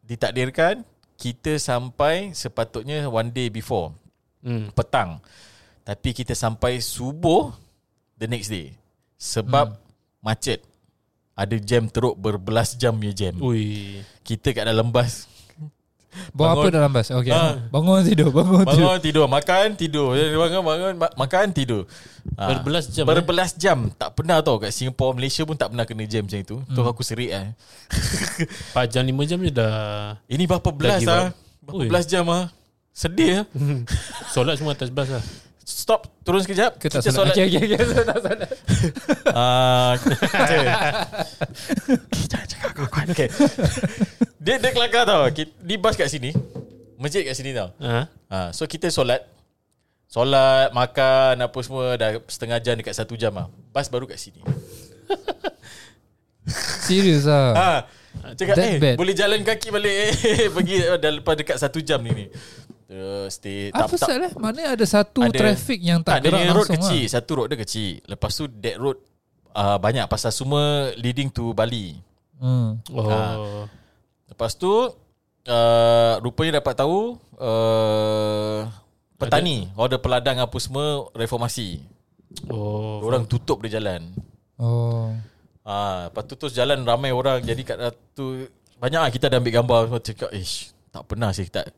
[0.01, 0.81] ditakdirkan
[1.15, 3.93] kita sampai sepatutnya one day before
[4.41, 4.73] Hmm.
[4.73, 5.21] petang.
[5.91, 7.51] Tapi kita sampai subuh
[8.15, 8.71] the next day.
[9.19, 10.23] Sebab hmm.
[10.23, 10.63] macet.
[11.35, 13.35] Ada jam teruk berbelas jam punya jam.
[13.43, 13.99] Ui.
[14.23, 15.27] Kita kat dalam bas.
[16.35, 16.71] Bawa apa bangun.
[16.75, 17.07] dalam bas?
[17.11, 17.31] Okay.
[17.31, 17.55] Ah.
[17.71, 18.83] Bangun tidur, bangun, tidur.
[18.87, 20.07] Bangun tidur, makan tidur.
[20.15, 21.83] Bangun bangun ma- makan tidur.
[22.35, 23.09] Ah, Berbelas jam, eh?
[23.15, 23.77] Berbelas jam.
[23.95, 26.55] Tak pernah tau kat Singapore, Malaysia pun tak pernah kena jam macam itu.
[26.67, 26.91] Tu Hmm.
[26.91, 27.51] aku serik eh.
[28.75, 31.31] 4 jam 5 jam je dah Ini berapa belas ah?
[31.31, 31.35] up.
[31.63, 31.87] Berapa Ui.
[31.91, 32.47] belas jam ah?
[32.91, 33.45] Sedih ah.
[34.35, 35.23] solat semua atas bas lah.
[35.61, 36.75] Stop, turun sekejap.
[36.75, 37.31] Ke tak Kita solat?
[37.31, 37.77] Okay, okay, okay.
[38.03, 38.39] Tak solat.
[39.29, 39.93] Ah,
[42.27, 43.27] Jangan cakap kawan okay.
[44.37, 46.31] Dia dia kelakar tau Di bas kat sini
[46.97, 48.05] Masjid kat sini tau Ha?
[48.27, 49.21] ha, So kita solat
[50.05, 54.41] Solat, makan apa semua Dah setengah jam dekat satu jam lah Bas baru kat sini
[56.81, 57.53] Serius lah.
[57.53, 57.69] ha,
[58.35, 58.95] Cakap That eh bad.
[58.97, 60.11] boleh jalan kaki balik eh,
[60.57, 62.25] Pergi dah lepas dekat satu jam ni ni
[62.91, 64.33] Terus stay Apa pasal eh?
[64.35, 67.11] Mana ada satu Ada- traffic yang tak, tak, gerak punya road langsung kecil lah.
[67.15, 68.97] Satu road dia kecil Lepas tu that road
[69.53, 71.95] uh, Banyak pasal semua Leading to Bali
[72.35, 72.81] Hmm.
[72.89, 73.05] Oh.
[73.05, 73.69] Ha.
[74.27, 78.65] Lepas tu uh, Rupanya dapat tahu uh,
[79.15, 81.79] Petani Order peladang apa semua Reformasi
[82.47, 83.03] Oh.
[83.03, 84.11] Orang tutup dia jalan
[84.55, 85.11] Oh.
[85.61, 87.77] Ah, Lepas tu terus jalan ramai orang Jadi kat
[88.11, 88.47] tu
[88.79, 90.55] Banyak lah kita dah ambil gambar Semua cakap Ish
[90.89, 91.69] Tak pernah sih tak,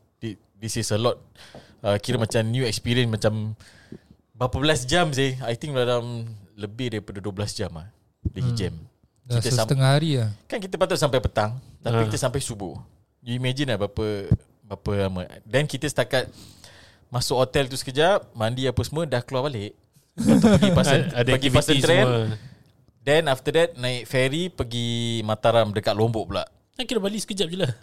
[0.64, 1.20] This is a lot
[1.82, 3.52] uh, Kira macam new experience Macam
[4.32, 6.24] Berapa belas jam sih I think dalam
[6.56, 7.92] Lebih daripada 12 jam lah
[8.26, 8.56] Lagi Hmm.
[8.56, 8.74] jam
[9.24, 10.32] Dah Kita sam- setengah hari lah.
[10.46, 12.04] Kan kita patut sampai petang Tapi Ha.
[12.08, 12.80] kita sampai subuh
[13.20, 14.32] You imagine lah berapa
[14.64, 16.32] Berapa lama Dan kita setakat
[17.08, 19.76] Masuk hotel tu sekejap Mandi apa semua Dah keluar balik
[20.14, 22.38] pergi pasal ada Pergi pasal train semua.
[23.02, 24.88] Then after that Naik ferry Pergi
[25.22, 27.74] Mataram Dekat Lombok pula Kan kira Bali sekejap je lah.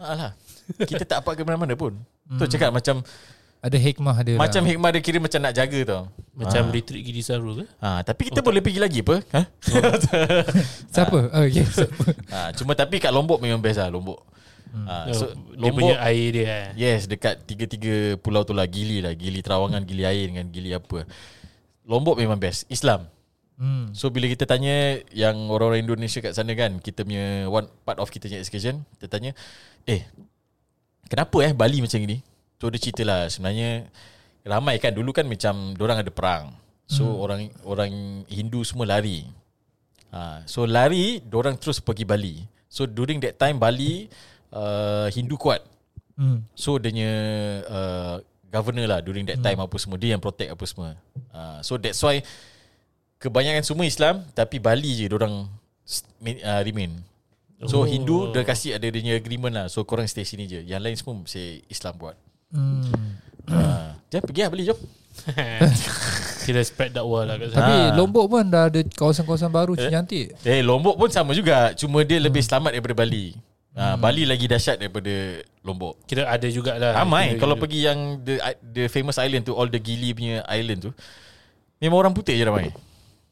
[0.00, 0.32] Alah
[0.90, 1.96] Kita tak apa ke mana-mana pun
[2.32, 3.02] Tu cakap macam
[3.58, 4.68] Ada hikmah dia Macam lah.
[4.68, 7.64] hikmah dia kira macam nak jaga tau Macam retreat Gidi Saru ke?
[7.78, 9.42] ha, Tapi kita boleh pergi lagi apa ha?
[10.94, 11.18] Siapa?
[11.30, 11.64] Oh, okay.
[11.64, 12.04] Siapa?
[12.28, 14.18] ha, Cuma tapi kat Lombok memang best lah Lombok
[14.84, 16.66] ha, So, So Oh, dia Lombok punya air dia eh.
[16.74, 21.04] Yes dekat tiga-tiga pulau tu lah Gili lah Gili Terawangan Gili air dengan Gili apa
[21.82, 23.08] Lombok memang best Islam
[23.52, 23.92] Hmm.
[23.92, 28.08] So bila kita tanya Yang orang-orang Indonesia kat sana kan Kita punya One part of
[28.08, 29.36] kita punya excursion Kita tanya
[29.84, 30.02] Eh
[31.12, 32.24] Kenapa eh Bali macam ni
[32.56, 33.84] So dia cerita lah Sebenarnya
[34.48, 36.56] Ramai kan Dulu kan macam Diorang ada perang
[36.88, 37.20] So hmm.
[37.20, 37.92] orang Orang
[38.32, 39.28] Hindu semua lari
[40.08, 42.40] ha, So lari Diorang terus pergi Bali
[42.72, 44.08] So during that time Bali
[44.56, 45.60] uh, Hindu kuat
[46.16, 46.44] Hmm.
[46.52, 47.12] So dia punya
[47.66, 48.16] uh,
[48.52, 50.90] governor lah during that time apa semua dia yang protect apa semua.
[51.32, 52.20] Uh, so that's why
[53.16, 56.92] kebanyakan semua Islam tapi Bali je orang uh, remain.
[57.64, 57.84] So Oh.
[57.84, 59.66] Hindu dia kasih ada dia punya agreement lah.
[59.66, 60.60] So korang stay sini je.
[60.60, 62.16] Yang lain semua say Islam buat.
[62.50, 62.90] Hmm.
[63.42, 64.78] Uh, jom pergi lah Bali jom.
[66.42, 67.60] Kira spread dakwah lah kat sana.
[67.60, 67.94] Tapi Ha.
[67.94, 69.88] Lombok pun dah ada kawasan-kawasan baru Eh?
[69.88, 70.34] cantik.
[70.42, 71.70] Eh Lombok pun sama juga.
[71.72, 73.34] Cuma dia lebih selamat daripada Bali.
[73.72, 75.12] Uh, Bali lagi dahsyat daripada
[75.62, 76.02] Lombok.
[76.04, 76.92] Kira ada jugalah.
[76.94, 80.82] Ramai Kira- Kalau pergi yang the, the famous island tu All the Gili punya island
[80.82, 80.92] tu
[81.78, 82.68] Memang orang putih je ramai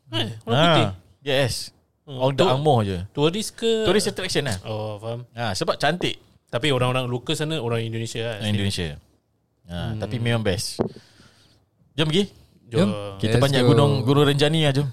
[0.09, 0.88] Eh, orang putih.
[1.23, 1.77] Yes
[2.11, 3.87] Oh, All the tu- Angmoh je Turis ke?
[3.87, 5.23] Tourist attraction lah Oh, faham.
[5.31, 8.42] ha, Sebab cantik Tapi orang-orang lokal sana orang Indonesia lah.
[8.42, 8.99] Indonesia
[9.64, 10.83] ha, Tapi memang best
[11.94, 12.27] Jom pergi
[12.66, 12.90] Jom.
[13.16, 13.68] Kita Let's banyak go.
[13.70, 14.90] gunung Gunung Renjani lah jom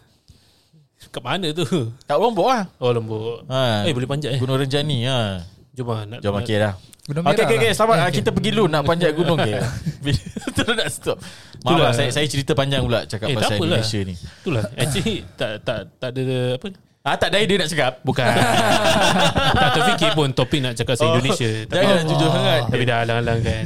[1.07, 1.65] Kat mana tu?
[2.03, 3.45] Tak Lombok lah Oh, Lombok.
[3.47, 4.39] ha, Eh, boleh panjat eh.
[4.39, 5.41] Gunung Renjani ha.
[5.73, 6.05] Jom lah.
[6.05, 7.75] Nak, Jom nak, okey dah Gunung Okey Merah okey okey lah.
[7.75, 8.13] selamat okay.
[8.13, 9.53] kita pergi dulu nak panjat gunung ke.
[10.53, 11.17] Terus nak stop.
[11.63, 13.57] Maaf lah saya saya cerita panjang pula cakap Eh, tak pasal.
[13.59, 14.13] Indonesia ni.
[14.13, 14.63] Itulah.
[14.75, 16.67] Actually, tak tak tak ada apa
[17.07, 18.03] Ah tak ada idea nak cakap.
[18.03, 18.27] Bukan
[19.55, 22.61] Tak terfikir pun Topik nak cakap pasal Oh, Indonesia Tapi, Jangan nak jujur sangat.
[22.67, 23.63] tapi dah halang-halang kan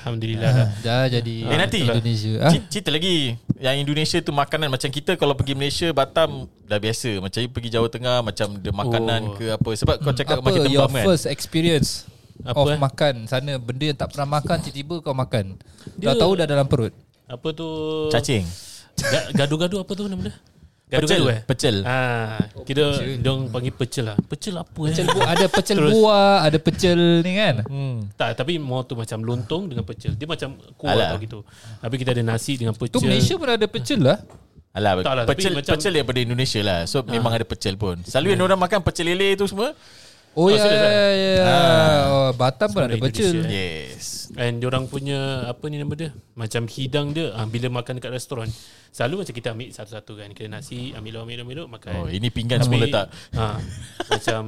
[0.00, 1.80] Alhamdulillah lah Dah jadi Eh, nanti.
[1.80, 2.32] Indonesia.
[2.40, 2.50] Ah?
[2.66, 3.16] Cerita lagi
[3.56, 7.86] Yang Indonesia tu makanan Macam kita kalau pergi Malaysia Batam Dah biasa Macam pergi Jawa
[7.86, 9.34] Tengah Macam ada makanan Oh.
[9.36, 12.10] ke apa Sebab kau cakap Apa makin your tembam kan first experience
[12.42, 12.78] Apa, of eh?
[12.80, 15.60] makan sana benda yang tak pernah makan tiba-tiba kau makan.
[15.94, 16.90] Dia- Dah tahu dah dalam perut.
[17.24, 17.68] Apa tu
[18.08, 18.42] Cacing
[18.98, 20.34] Ga- Gaduh-gaduh apa tu nama dia
[20.90, 24.16] Pecel eh Pecel Ah, kira dong panggil pecel lah.
[24.20, 25.14] Pecel apa Pecel eh?
[25.14, 25.92] bu- ada pecel Terus.
[25.92, 27.54] buah, ada pecel ni kan.
[27.62, 27.96] hmm.
[28.12, 30.12] Tak, tapi more tu macam lontong dengan pecel.
[30.12, 31.14] Dia macam kuah Alah.
[31.14, 31.38] tau gitu.
[31.78, 32.92] Tapi kita ada nasi dengan pecel.
[32.92, 34.18] Tu Malaysia pun ada pecel lah.
[34.70, 37.98] Alah, Tak lah, tapi pecel, macam- pecel daripada Indonesia lah So memang ada pecel pun
[38.02, 39.74] Selalu yang orang makan pecel lele tu semua
[40.38, 41.58] Oh, Oh, ya, ya, ya.
[42.06, 43.42] Oh, Batam pun ada pecel.
[43.50, 46.14] Yes And diorang punya apa ni nama dia?
[46.38, 48.46] Macam hidang dia ah, bila makan dekat restoran.
[48.94, 50.30] Selalu macam kita ambil satu-satu kan.
[50.30, 51.92] Kita nasi ambil lauk, ambil lauk, ambil lauk makan.
[51.98, 53.58] Oh ini pinggan semua letak Ha,
[54.06, 54.42] macam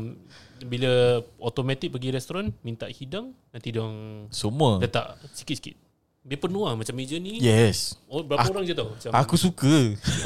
[0.62, 5.74] bila automatic pergi restoran minta hidang nanti diorang Semua letak sikit-sikit.
[6.22, 7.42] Dia penuh lah macam meja ni.
[7.42, 8.94] Yes Oh, berapa orang je tau?
[8.94, 9.74] Macam Aku suka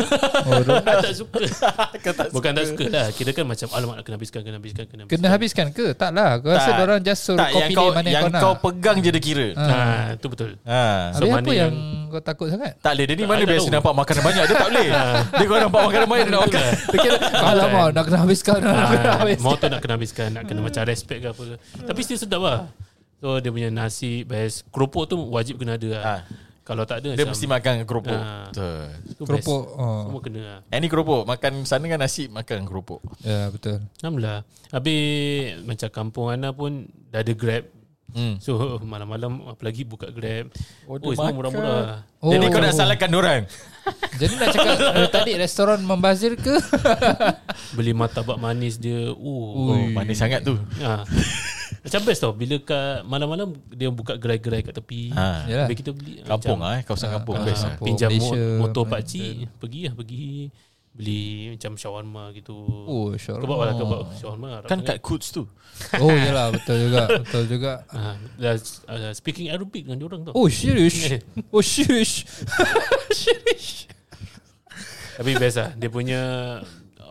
[0.44, 1.40] Oh, tak suka.
[2.04, 3.06] Kau tak Bukan tak suka lah.
[3.08, 5.16] Kita kan macam alamak nak kena habiskan, kena habiskan, kena habiskan.
[5.16, 5.86] Kena habiskan ke?
[5.94, 6.36] Tak lah.
[6.36, 6.84] Kau rasa Tak.
[6.84, 8.42] orang just suruh Tak kau yang pilih kau mana yang Yang kau nak.
[8.42, 9.76] kau pegang je dia kira Ha,
[10.14, 10.50] tu betul.
[10.62, 10.82] ha.
[11.08, 12.72] So, Habis mana apa yang yang- kau takut sangat?
[12.76, 13.72] Tak boleh Dia ni Tak, mana tak biasa tahu.
[13.72, 14.86] nampak makanan banyak Dia tak boleh
[15.32, 18.74] Dia kalau nampak makanan banyak Dia nak makan Dia kira, alamak nak kena habiskan, nak
[18.86, 19.40] kena Ah, habiskan.
[19.40, 22.42] Mau tu nak kena habiskan Nak kena macam respect ke apa ke Tapi still sedap
[22.42, 22.58] lah
[23.16, 26.20] So dia punya nasi best Keropok tu wajib kena ada Ah.
[26.60, 28.50] Kalau tak ada Dia macam, mesti makan keropok Ah.
[28.50, 28.80] Betul.
[29.22, 29.62] Keropok.
[29.72, 30.00] Oh.
[30.04, 33.80] Semua kena lah Any keropok Makan sana kan nasi Makan keropok Ya, betul.
[33.98, 37.64] Alhamdulillah Habis Macam kampung Ana pun Dah ada grab
[38.12, 38.36] hmm.
[38.38, 40.50] So malam-malam Apalagi buka grab
[40.84, 41.82] Oh, Order semua murah-murah
[42.18, 42.34] Oh.
[42.34, 43.40] Jadi kau nak salahkan orang
[44.20, 46.58] Jadi nak cakap eh, tadi restoran membazir ke?
[47.78, 51.06] Beli martabak manis dia Oh, Oh manis sangat tu Ha.
[51.86, 55.46] Macam best tau Bila kat malam-malam Dia buka gerai-gerai kat tepi ha.
[55.46, 55.70] Yalah.
[55.70, 57.62] Habis kita beli Kampung lah eh Kawasan kampung Best ah.
[57.62, 58.94] lah Kampung Pinjam Malaysia, motor Malaysia.
[58.98, 60.26] pakcik Pergi lah pergi
[60.96, 62.56] Beli macam shawarma gitu
[62.88, 63.42] Oh, shawarma.
[63.44, 65.44] Kebab lah kebab Shawarma Arab Kan kat Coots tu
[66.00, 67.72] Oh, yalah betul juga, betul juga.
[68.40, 68.56] Dah,
[68.88, 71.20] uh, Speaking Arabic dengan diorang tau Oh, serius.
[71.52, 72.24] Oh, serius.
[73.12, 73.92] serius.
[75.16, 76.20] Tapi best lah Dia punya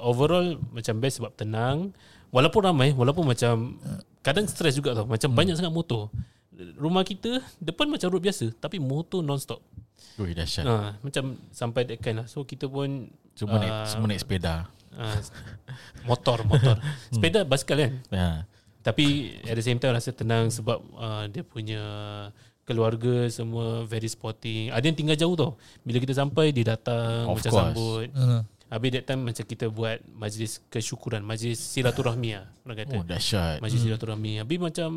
[0.01, 1.93] Overall Macam best sebab tenang
[2.33, 3.77] Walaupun ramai Walaupun macam
[4.25, 5.05] Kadang stres juga tau.
[5.05, 6.09] Macam banyak sangat motor.
[6.55, 9.59] Rumah kita Depan macam road biasa Tapi motor non-stop.
[10.17, 10.63] Ui dahsyat.
[10.65, 12.27] Ha, Macam sampai that kind lah.
[12.27, 14.65] So kita pun Semua naik ah, Semua naik sepeda.
[14.97, 15.19] ah,
[16.09, 16.75] Motor Motor.
[17.13, 17.91] Sepeda basikal kan?
[18.15, 18.25] Ha.
[18.81, 19.05] Tapi
[19.43, 21.81] at the same time rasa tenang sebab uh, dia punya
[22.65, 24.69] keluarga semua very sporting.
[24.73, 25.51] Ada yang tinggal jauh tau.
[25.81, 27.61] Bila kita sampai dia datang Of macam course.
[27.73, 28.07] sambut.
[28.13, 28.41] Uh,
[28.75, 32.95] Habis that time macam kita buat majlis kesyukuran, majlis silaturahmi lah orang kata.
[32.99, 33.63] Oh dahsyat.
[33.63, 34.43] Majlis silaturahmi.
[34.43, 34.89] Habis macam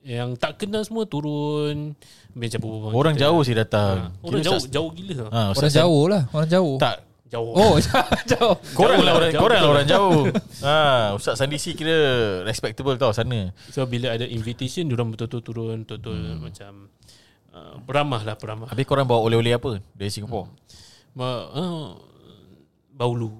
[0.00, 1.96] yang tak kenal semua turun.
[2.32, 2.60] Macam
[2.92, 4.12] Orang jauh sih datang.
[4.20, 5.14] Orang Kira jauh jauh gila.
[5.28, 6.76] Ha, orang jauh lah, orang jauh.
[6.76, 6.96] Tak.
[7.30, 7.54] Jauh.
[7.54, 7.78] Oh,
[8.34, 8.56] jauh.
[8.74, 10.20] Korang Jauh lah orang jauh Korang lah orang jauh.
[10.66, 10.76] Ha,
[11.14, 11.94] Ustaz Sandisi kira
[12.42, 13.54] Respectable tau sana.
[13.70, 16.42] So bila ada invitation diorang betul-betul turun betul-betul Hmm.
[16.42, 16.72] macam
[17.54, 18.66] uh, beramah lah beramah.
[18.66, 20.50] Habis korang bawa oleh-oleh apa Dari Singapura
[21.14, 21.88] Ma, uh,
[23.00, 23.32] baulu.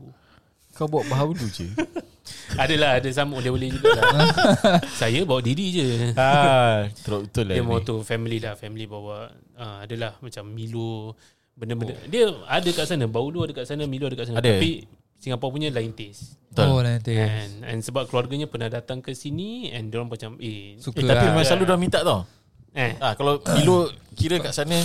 [0.73, 1.69] Kau bawa bahulu je
[2.63, 4.33] Adalah ada sama oleh-oleh juga lah.
[5.03, 5.87] Saya bawa diri je.
[6.15, 11.19] ha, Betul betul lah Dia tu family lah, family bawa uh, adalah macam Milo
[11.53, 11.99] benda-benda.
[12.07, 14.39] Dia ada kat sana, baulu ada kat sana, Milo ada kat sana.
[14.41, 14.57] Ada.
[14.57, 14.87] Tapi
[15.21, 16.39] Singapura punya lain taste.
[16.49, 16.65] Betul.
[16.65, 17.13] Oh, nanti.
[17.19, 21.07] And, and sebab keluarganya pernah datang ke sini and dia orang macam eh Suka Eh,
[21.07, 21.31] tapi lah.
[21.35, 22.25] memang selalu dah minta tau
[22.73, 24.79] eh ha, Kalau Milo Kira kat sana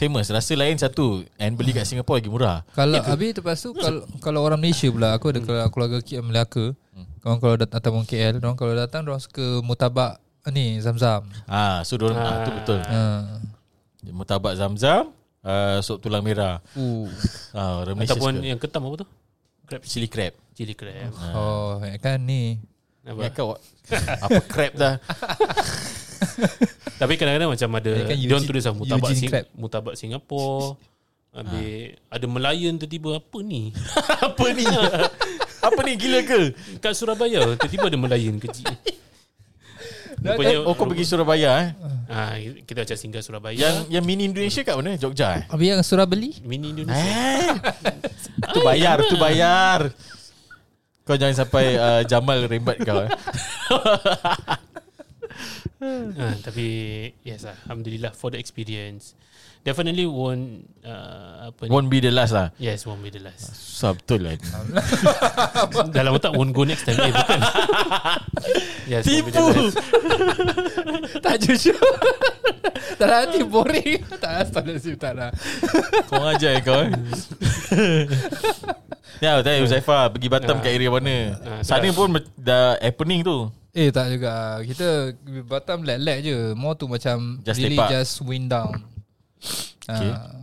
[0.00, 4.08] Famous Rasa lain satu And beli kat Singapura lagi murah Kalau habis lepas tu kalau
[4.24, 6.72] kalau orang Malaysia pula aku ada keluarga, keluarga KL Melaka.
[7.20, 10.16] Kawan kalau datang ataupun KL, orang kalau datang orang suka mutabak
[10.48, 11.28] ni Zam-Zam.
[11.44, 12.48] Ah, so dorang ah.
[12.48, 12.80] tu betul.
[12.80, 13.00] Ha.
[14.08, 15.12] Mutabak Zam-Zam,
[15.44, 16.64] uh, sop tulang merah.
[16.72, 17.12] Uh.
[17.52, 18.48] Ah, orang Malaysia ataupun suka.
[18.48, 19.06] yang ketam apa tu?
[19.68, 20.32] Crab Chili crab.
[20.56, 21.12] chili crab.
[21.36, 22.56] Oh, kan ni.
[23.04, 23.20] Apa?
[23.20, 23.56] Ya kau
[24.24, 24.94] apa crab dah.
[27.00, 30.76] Tapi kadang-kadang macam ada Dia kan Dia orang Eugene- tulis lah Mutabak, Sing, mutabak Singapura
[31.40, 33.72] Habis Ada Melayan tiba-tiba Apa ni
[34.28, 34.64] apa ni?
[35.66, 36.40] apa ni gila ke?
[36.78, 38.68] Kat Surabaya Tiba-tiba ada Melayan kecil
[40.20, 41.68] Rupanya Oh kau pergi Surabaya eh?
[42.06, 44.92] ah, Kita macam singgah Surabaya Yang yang mini Indonesia kat mana?
[44.94, 45.44] Jogja eh?
[45.48, 46.36] Habis yang surah beli?
[46.42, 47.56] Mini Indonesia Eh.
[48.50, 49.92] tu bayar, tu bayar.
[51.02, 53.10] Kau jangan sampai uh, Jamal rembat kau eh.
[55.82, 56.66] Ah, Tapi
[57.20, 59.16] Yes lah Alhamdulillah For the experience
[59.60, 62.48] Definitely won't uh, Apa ni Won't be the last lah.
[62.56, 64.36] Yes won't be the last Susah betul lah.
[65.96, 67.40] Dalam otak won't go next time Eh bukan
[68.92, 69.30] Yes Tipu.
[71.24, 71.76] tak jujur.
[72.96, 74.02] tak nak hati boring.
[74.18, 75.30] tak astagfirullahalazim tak nak.
[76.10, 76.90] Kau ajar kau eh.
[79.20, 80.62] Ya, tanya Uzaifa pergi Batam Ah.
[80.64, 81.36] kat area mana?
[81.38, 83.52] Ah, Sana pun dah happening tu.
[83.70, 84.58] Eh tak juga.
[84.66, 85.14] Kita
[85.46, 86.54] Batam lag-lag je.
[86.58, 88.82] More tu macam Just really just wind down.
[89.86, 90.10] Okay.
[90.10, 90.40] Ah.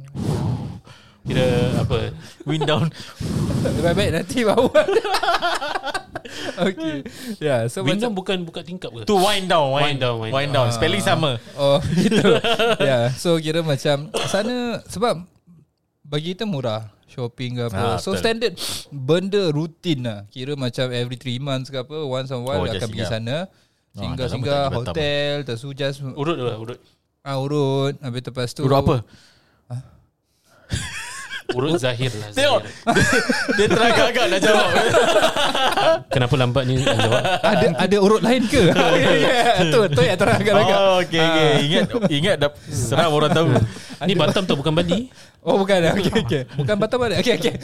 [1.27, 2.15] Kira apa
[2.47, 2.87] Wind down.
[3.83, 4.71] Baik-baik nanti bawa
[6.71, 7.03] Okay
[7.43, 9.03] Yeah so Window macam bukan buka tingkap ke?
[9.03, 10.71] Tu wind down Wind, Wind down, wind Wind down.
[10.71, 12.23] down Spelling sama Oh gitu
[12.79, 15.23] Yeah So kira macam Sana Sebab
[16.07, 16.87] Bagi kita murah
[17.17, 18.21] Shopping ke apa Ah, So betul.
[18.21, 18.53] standard
[18.87, 22.69] Benda rutin lah Kira macam every 3 months ke apa Once in a while Oh,
[22.69, 24.77] akan pergi sana lama Singgah-singgah Batam.
[24.85, 26.77] Hotel Tersujas Urut lah, urut.
[27.23, 28.95] ah, Urut Habis lepas tu Urut apa?
[31.55, 32.29] Urut Zahir lah.
[32.35, 32.61] Tengok.
[33.57, 34.67] Dia teragak-agak nak jawab
[36.13, 37.21] Kenapa lambat ni nak jawab?
[37.23, 38.67] ada ada urut lain ke?
[38.67, 40.77] yeah, tu tu yang terang agak-agak.
[40.77, 41.51] Oh okay, okay.
[41.63, 43.47] Ingat Ingat dah Seram orang tahu
[44.07, 45.09] Ni Batam tau bukan Bali.
[45.41, 46.41] Oh bukan okay, okay.
[46.53, 47.15] Bukan Batam ada.
[47.23, 47.55] Okay okay.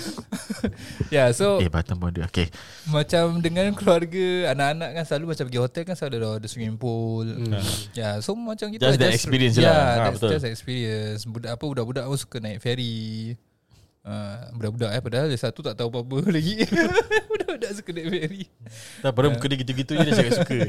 [1.14, 2.48] yeah, so Eh Batam pun ada Okay
[2.84, 7.24] macam dengan keluarga anak-anak kan selalu macam pergi hotel kan selalu ada, ada swimming pool.
[7.24, 7.64] Hmm.
[7.96, 9.80] Yeah, so macam kita Just that experience yeah, lah.
[9.80, 10.32] Ha, that's betul.
[10.36, 11.22] just experience.
[11.24, 13.40] Budak apa budak-budak pun suka naik ferry.
[14.04, 16.60] Uh, budak-budak eh padahal dia satu tak tahu apa-apa lagi.
[17.32, 18.52] budak-budak suka ferry.
[19.00, 20.60] Tak pada muka dia gitu-gitu je Dia cakap suka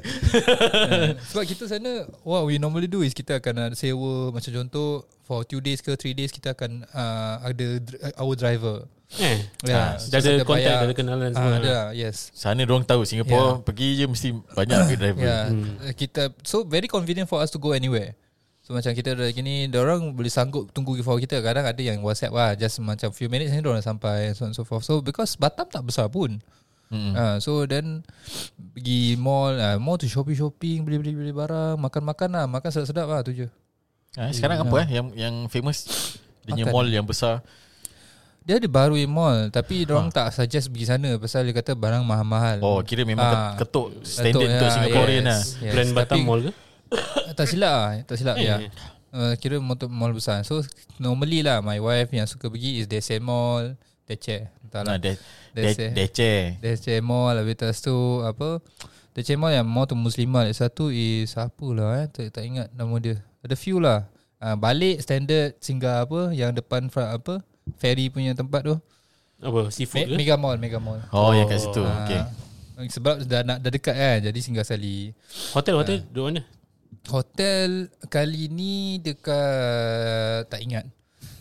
[0.85, 5.03] Uh, sebab kita sana What we normally do is Kita akan uh, sewa Macam contoh
[5.23, 9.95] For 2 days ke 3 days Kita akan uh, Ada uh, our driver Eh, Ya,
[9.95, 11.55] Ah, dah ada kontak, dah ada kenalan Ah, semua.
[11.57, 15.95] Ada lah, yes Sana orang tahu Singapore Pergi je mesti Banyak driver Ya, yeah.
[15.95, 18.19] kita so very convenient for us to go anywhere.
[18.65, 21.37] So macam kita dah gini, orang boleh sanggup tunggu for kita.
[21.39, 24.57] Kadang ada yang WhatsApp lah, just macam few minutes ni orang sampai so on and
[24.57, 24.83] so forth.
[24.83, 26.41] So because Batam tak besar pun.
[26.89, 27.13] Mm-mm.
[27.13, 28.01] Uh, so then
[28.73, 32.69] pergi mall, uh, mall tu shopping shopping, beli beli beli barang, makan makan lah, makan
[32.71, 33.49] sedap sedap lah tu je.
[34.15, 35.79] ha, Sekarang apa eh Yang yang famous
[36.41, 37.43] Dia punya mall yang besar
[38.41, 42.61] Dia ada baru mall tapi orang tak suggest pergi sana pasal dia kata barang mahal-mahal.
[42.61, 43.57] Oh kira memang Ah.
[43.57, 45.73] ketuk Standard Betul, untuk ya, Singaporean lah yes, yes.
[45.73, 46.53] Plan Batam Tapi- Mall ke?
[47.35, 48.45] tak silap lah Tak silap Eh.
[48.45, 48.57] ya
[49.11, 50.43] uh, Kira motor mall besar.
[50.43, 50.63] So
[50.97, 54.95] normally lah My wife yang suka pergi Is Dese Mall Dece Entah lah.
[54.95, 55.19] Nah, de,
[55.51, 55.87] de, Dece.
[55.91, 56.33] Dece.
[56.59, 58.59] Dece Mall Habis lepas tu Apa?
[59.13, 62.07] Dece Mall yang Mall tu Muslimat Yang satu is Apa lah eh?
[62.09, 63.17] Tak, tak ingat nama dia.
[63.41, 64.07] Ada few lah.
[64.37, 67.35] Uh, Balik standard Singgah apa Yang depan front apa?
[67.75, 68.77] Ferry punya tempat tu.
[69.39, 69.61] Apa?
[69.63, 70.15] Me- Seafood ke?
[70.15, 71.01] Mega Mall Mega Mall.
[71.11, 71.81] Oh, yang kat situ.
[71.81, 72.21] Ah, Okay
[72.91, 75.15] Sebab dah nak dah dekat kan Jadi singgah sekali.
[75.55, 75.99] Hotel, hotel.
[76.05, 76.43] Duduk mana?
[77.05, 80.89] Hotel kali ni dekat tak ingat.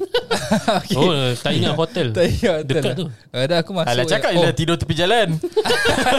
[0.83, 0.97] okay.
[0.97, 2.07] Oh, tak ingat hotel.
[2.17, 2.67] tak ingat hotel.
[2.67, 2.95] Dekat lah.
[2.99, 3.05] tu.
[3.31, 3.91] Ada aku masuk.
[3.95, 5.27] Alah cakap oh, je dah tidur tepi jalan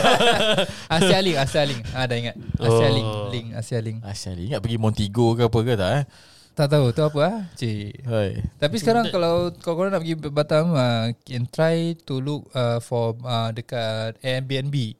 [0.96, 1.82] Asia Link, Asia Link.
[1.92, 2.36] Ah dah ingat.
[2.56, 2.92] Asia Oh.
[2.94, 3.98] Link, Link, Asia Link.
[4.52, 6.04] Ingat pergi Montigo ke apa ke tak eh
[6.54, 7.38] Tak tahu tu apa ah.
[7.58, 8.06] Cik.
[8.06, 8.30] Hai.
[8.62, 13.18] Tapi sekarang kalau kalau korang nak pergi Batam, uh, can try to look uh, for
[13.26, 14.94] uh, dekat Airbnb.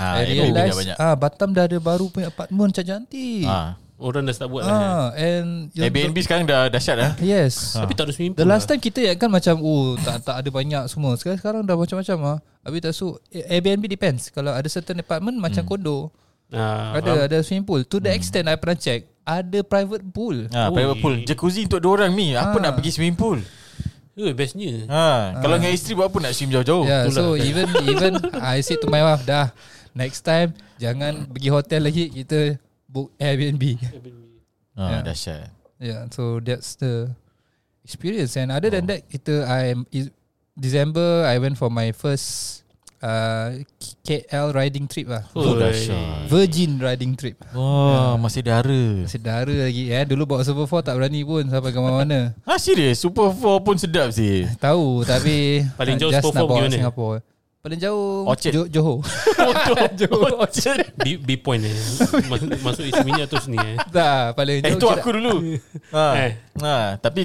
[0.00, 0.96] Ah, I realize banyak.
[0.98, 3.46] ah Batam dah ada baru punya apartment cantik.
[3.46, 3.78] Ah.
[4.04, 4.70] Orang dah start buat lah.
[4.70, 7.10] Ah, and yang Airbnb sekarang dah dahsyat dah.
[7.18, 7.72] Yes.
[7.72, 8.70] Tapi tak ada swimming The pool last lah.
[8.70, 11.16] time kita ya kan macam oh tak tak ada banyak semua.
[11.16, 12.38] Sekarang sekarang dah macam-macam ah.
[12.60, 14.28] Habis tak so Airbnb depends.
[14.28, 16.12] Kalau ada certain apartment macam kondo,
[16.48, 17.80] Ah, ada ada swimming pool.
[17.82, 20.46] To the extent I pernah check, ada private pool.
[20.52, 20.76] Ah, Ui.
[20.76, 21.14] private pool.
[21.24, 22.32] Jacuzzi untuk dua orang ni.
[22.32, 22.60] Apa Ah.
[22.60, 23.40] nak pergi swimming pool?
[24.14, 24.86] Eh, bestnya.
[24.86, 26.86] Ha, kalau dengan isteri buat apa nak swim jauh-jauh?
[26.86, 27.34] Yeah, itulah.
[27.34, 29.50] so even even I said to my wife dah
[29.90, 32.62] next time jangan pergi hotel lagi kita
[32.94, 33.64] book Airbnb.
[34.78, 35.02] Ah, Yeah.
[35.02, 35.50] dahsyat.
[35.82, 37.10] Yeah, so that's the
[37.82, 38.38] experience.
[38.38, 39.74] And other than that, kita I
[40.54, 42.62] December I went for my first
[43.02, 43.58] uh,
[44.02, 45.26] KL riding trip lah.
[45.34, 46.30] Oh, dahsyat.
[46.30, 47.38] Virgin riding trip.
[47.50, 49.02] Wah, masih dara.
[49.10, 50.06] Sedara lagi eh.
[50.06, 52.32] Dulu bawa Super 4 tak berani pun sampai ke mana-mana.
[52.48, 53.02] Ah, serius?
[53.02, 54.46] Super 4 pun sedap sih.
[54.56, 56.76] Tahu tapi Paling jauh Super nak 4 bawa pergi mana?
[56.78, 57.18] Singapore.
[57.64, 58.52] Paling jauh Orchard.
[58.52, 59.00] Jo- Johor.
[59.96, 60.36] Johor.
[60.38, 60.84] Orchard.
[61.00, 61.72] B, B point eh.
[62.28, 63.76] Mas- Masuk isi minyak tu sini eh.
[63.88, 64.76] Tak, paling Eh, jauh.
[64.76, 65.34] tu kira- aku dulu.
[65.90, 66.06] Ha.
[66.20, 66.32] Eh.
[66.60, 67.24] ha, tapi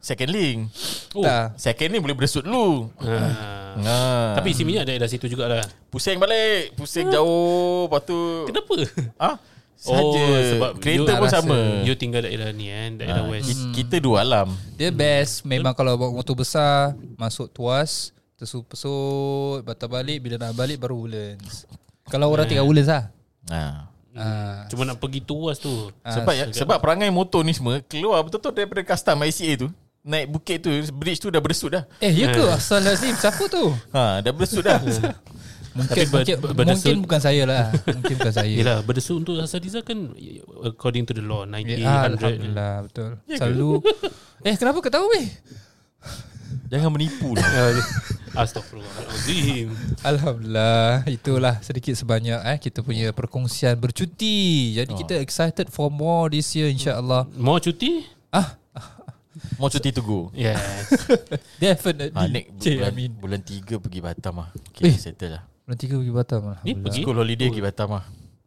[0.00, 0.72] second link.
[1.12, 1.20] Oh.
[1.20, 1.60] Tak.
[1.60, 2.88] Second link boleh beresut dulu.
[2.96, 3.76] Ah.
[3.76, 3.96] Ha.
[4.40, 5.60] Tapi isi minyak daerah situ jugalah.
[5.92, 8.18] pusing balik, pusing jauh, lepas tu
[8.48, 8.74] Kenapa?
[9.14, 9.36] ah
[9.76, 10.00] saja.
[10.00, 11.38] Oh, sebab kereta you- pun rasa.
[11.38, 11.58] sama.
[11.84, 13.52] You tinggal daerah ni eh, daerah Ha, west.
[13.52, 14.48] ki- kita dua alam.
[14.74, 18.10] Dia best Memang kalau bawa motor besar Masuk tuas
[18.44, 21.64] Tersut-pesut Batal balik Bila nak balik baru Woodlands
[22.04, 23.04] Kalau orang tinggal Woodlands lah
[23.44, 23.60] Ha.
[24.16, 24.64] ah.
[24.68, 25.68] Cuma nak pergi tuas tu.
[26.00, 29.68] Ah, Sebab ya, sebab perangai motor ni semua keluar betul-betul daripada custom ICA tu.
[30.00, 31.84] Naik bukit tu, bridge tu dah beresut dah.
[31.98, 34.80] Eh ya ke Asal Lazim Siapa tu Ha, dah beresut dah.
[35.76, 39.34] Mungkin Tapi ber- mungkin, ber- mungkin bukan saya lah Mungkin bukan saya Yelah berdasar untuk
[39.36, 40.14] Asadiza kan
[40.62, 43.36] according to the law 90 Ya, 100 Alhamdulillah Betul Ya?
[43.36, 43.70] Selalu
[44.46, 45.26] Eh kenapa kau tahu weh
[46.66, 47.44] Jangan menipu lah.
[48.34, 49.70] Astagfirullahalazim.
[50.02, 54.74] Alhamdulillah Itulah sedikit sebanyak eh Kita punya perkongsian bercuti.
[54.74, 54.98] Jadi Oh.
[54.98, 57.30] kita excited for more this year insyaAllah.
[57.32, 58.02] Mau cuti?
[58.28, 58.58] Ah.
[59.54, 60.30] More cuti to go.
[60.32, 60.90] Yes.
[61.62, 62.10] Definitely.
[62.10, 63.10] Ha, Nick Cik, bulan, Amin.
[63.14, 64.48] bulan 3 pergi Batam lah.
[64.70, 64.98] Okay Eh.
[64.98, 65.42] settle lah.
[65.64, 66.58] Bulan tiga pergi Batam lah.
[66.60, 67.00] Ni pergi?
[67.00, 68.04] School holiday pergi Batam lah.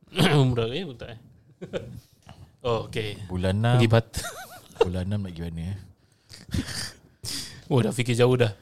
[0.41, 1.19] Umrah eh betul eh?
[2.67, 3.15] Oh okay.
[3.25, 4.07] Bulan Pergi 6 Bat
[4.83, 5.77] Bulan 6 nak pergi mana eh?
[7.67, 8.55] Oh dah fikir jauh dah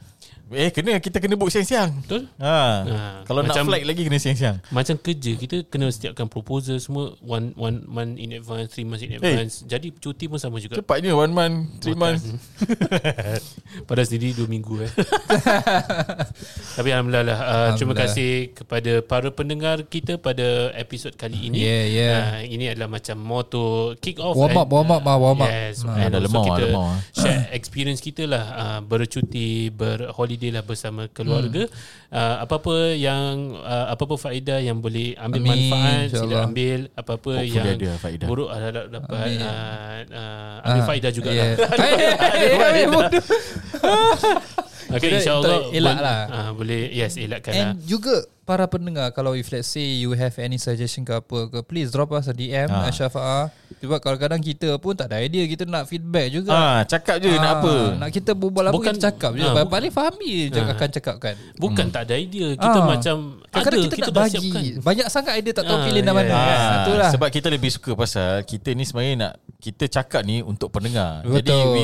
[0.46, 2.86] Eh kena Kita kena book siang-siang Betul ha.
[2.86, 7.18] Ha, Kalau macam- nak flight lagi Kena siang-siang Macam kerja Kita kena setiapkan proposal semua
[7.20, 11.12] One one month in advance Three months in advance Jadi cuti pun sama juga Cepatnya
[11.12, 12.00] one month Three tak.
[12.00, 12.30] months
[13.90, 14.92] Pada sendiri dua minggu eh
[16.78, 18.06] Tapi Alhamdulillah lah uh, Terima Alhamdulillah.
[18.06, 22.16] kasih kepada para pendengar kita Pada episod kali ini Yeah, yeah.
[22.38, 23.66] Uh, Ini adalah macam moto
[23.98, 25.50] Kick off Warm up, and, warm up, uh, mah, warm up.
[25.50, 25.98] Yes Ah.
[25.98, 27.00] And also lemau lah, kita lemau lah.
[27.12, 32.12] Share experience kita lah uh, Bercuti Berholiday lah bersama keluarga Hmm.
[32.12, 37.52] uh, Apa-apa yang uh, Apa-apa faedah yang boleh Ambil Amin, manfaat Sila ambil Apa-apa Hopefully
[37.52, 38.28] yang ada faedah.
[38.28, 39.40] Buruk adalah dapat Amin.
[39.40, 41.52] uh, uh, Ambil Ah, faedah juga yeah.
[41.56, 41.90] lah
[42.34, 43.24] eh, eh, bodoh.
[44.88, 46.20] Okay insyaAllah elak lah.
[46.28, 50.38] ah, Boleh Yes elakkan lah And juga para pendengar kalau if let's say you have
[50.38, 52.86] any suggestion ke apa ke please drop us a DM Ah.
[52.86, 52.90] ha.
[52.90, 57.28] Syafa'ah sebab kadang-kadang kita pun tak ada idea kita nak feedback juga Ah, Cakap je
[57.32, 60.32] nak Ah, apa Nak kita berbual apa Bukan- kita cakap je ah, bu- Paling fahami
[60.48, 62.86] je akan cakap kan Bukan tak ada idea Kita Ah.
[62.88, 66.02] macam Ada Kadang-kadang kita, kita dah bagi siapkan Banyak sangat idea tak tahu Ah, pilih
[66.02, 66.30] mana yeah.
[66.30, 70.40] kan Ah, Itulah Sebab kita lebih suka pasal Kita ni sebenarnya nak Kita cakap ni
[70.40, 71.70] untuk pendengar Jadi Betul.
[71.70, 71.84] we,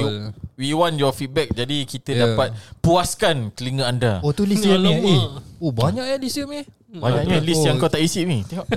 [0.60, 2.22] we want your feedback Jadi kita Yeah.
[2.30, 5.22] dapat Puaskan telinga anda Oh tu list yang ni eh.
[5.62, 7.48] Oh banyak ya list ni Banyaknya betul.
[7.48, 7.80] list yang Oh.
[7.80, 8.66] kau tak isi ni Tengok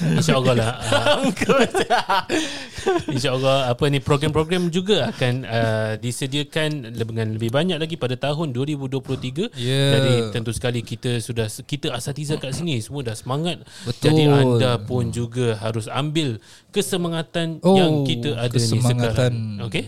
[0.00, 1.20] InsyaAllah lah ah,
[3.12, 9.52] InsyaAllah Apa ni Program-program juga akan uh, Disediakan Dengan lebih banyak lagi Pada tahun 2023
[9.52, 9.92] Yeah.
[9.92, 14.02] Jadi tentu sekali Kita sudah Kita asatiza kat sini Semua dah semangat Betul.
[14.06, 16.40] Jadi anda pun juga Harus ambil
[16.70, 19.32] Kesemangatan Oh, Yang kita ada ni kesemangatan.
[19.32, 19.34] sekarang
[19.66, 19.84] Okay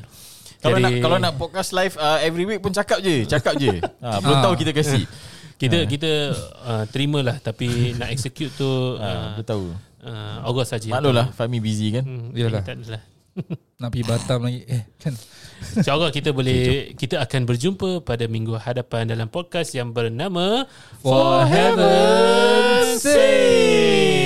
[0.62, 3.82] kalau Jadi- nak kalau nak podcast live uh, every week pun cakap je, cakap je.
[3.98, 4.42] Ha, belum Ah.
[4.42, 5.02] tahu kita kasih.
[5.54, 6.10] Kita kita
[6.60, 7.66] uh, terimalah tapi
[7.98, 9.64] nak execute tu Ha, uh, belum tahu.
[10.02, 10.90] uh, August saja.
[10.92, 12.02] Maklum lah Fahmi busy kan.
[12.02, 12.62] Hmm, Yalah.
[12.62, 13.02] Tak adalah.
[13.80, 15.16] Nak pergi Batam lagi Eh kan
[15.72, 20.68] InsyaAllah kita boleh Kita akan berjumpa Pada minggu hadapan Dalam podcast yang bernama
[21.00, 24.21] For heaven's sake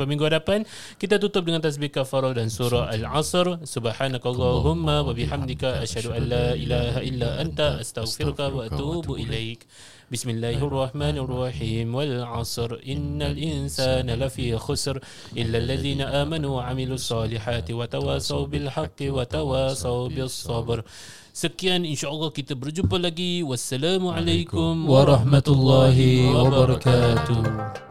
[0.00, 0.64] jumpa minggu hadapan.
[0.96, 3.60] Kita tutup dengan tasbih kafarah dan surah Al-Asr.
[3.68, 9.68] Subhanakallahumma wa bihamdika Asyadu an la ilaha illa anta Astaghfiruka wa atubu ilaik.
[10.08, 11.92] Bismillahirrahmanirrahim.
[11.92, 12.80] Wal-asr.
[12.80, 14.96] Innal insana lafi khusr
[15.36, 20.80] Illa alladhina amanu wa amilu salihati Wa tawasaw bil haqqi Wa tawasaw bil sabr
[21.30, 23.44] Sekian insyaAllah kita berjumpa lagi.
[23.44, 27.89] Wassalamualaikum Warahmatullahi wabarakatuh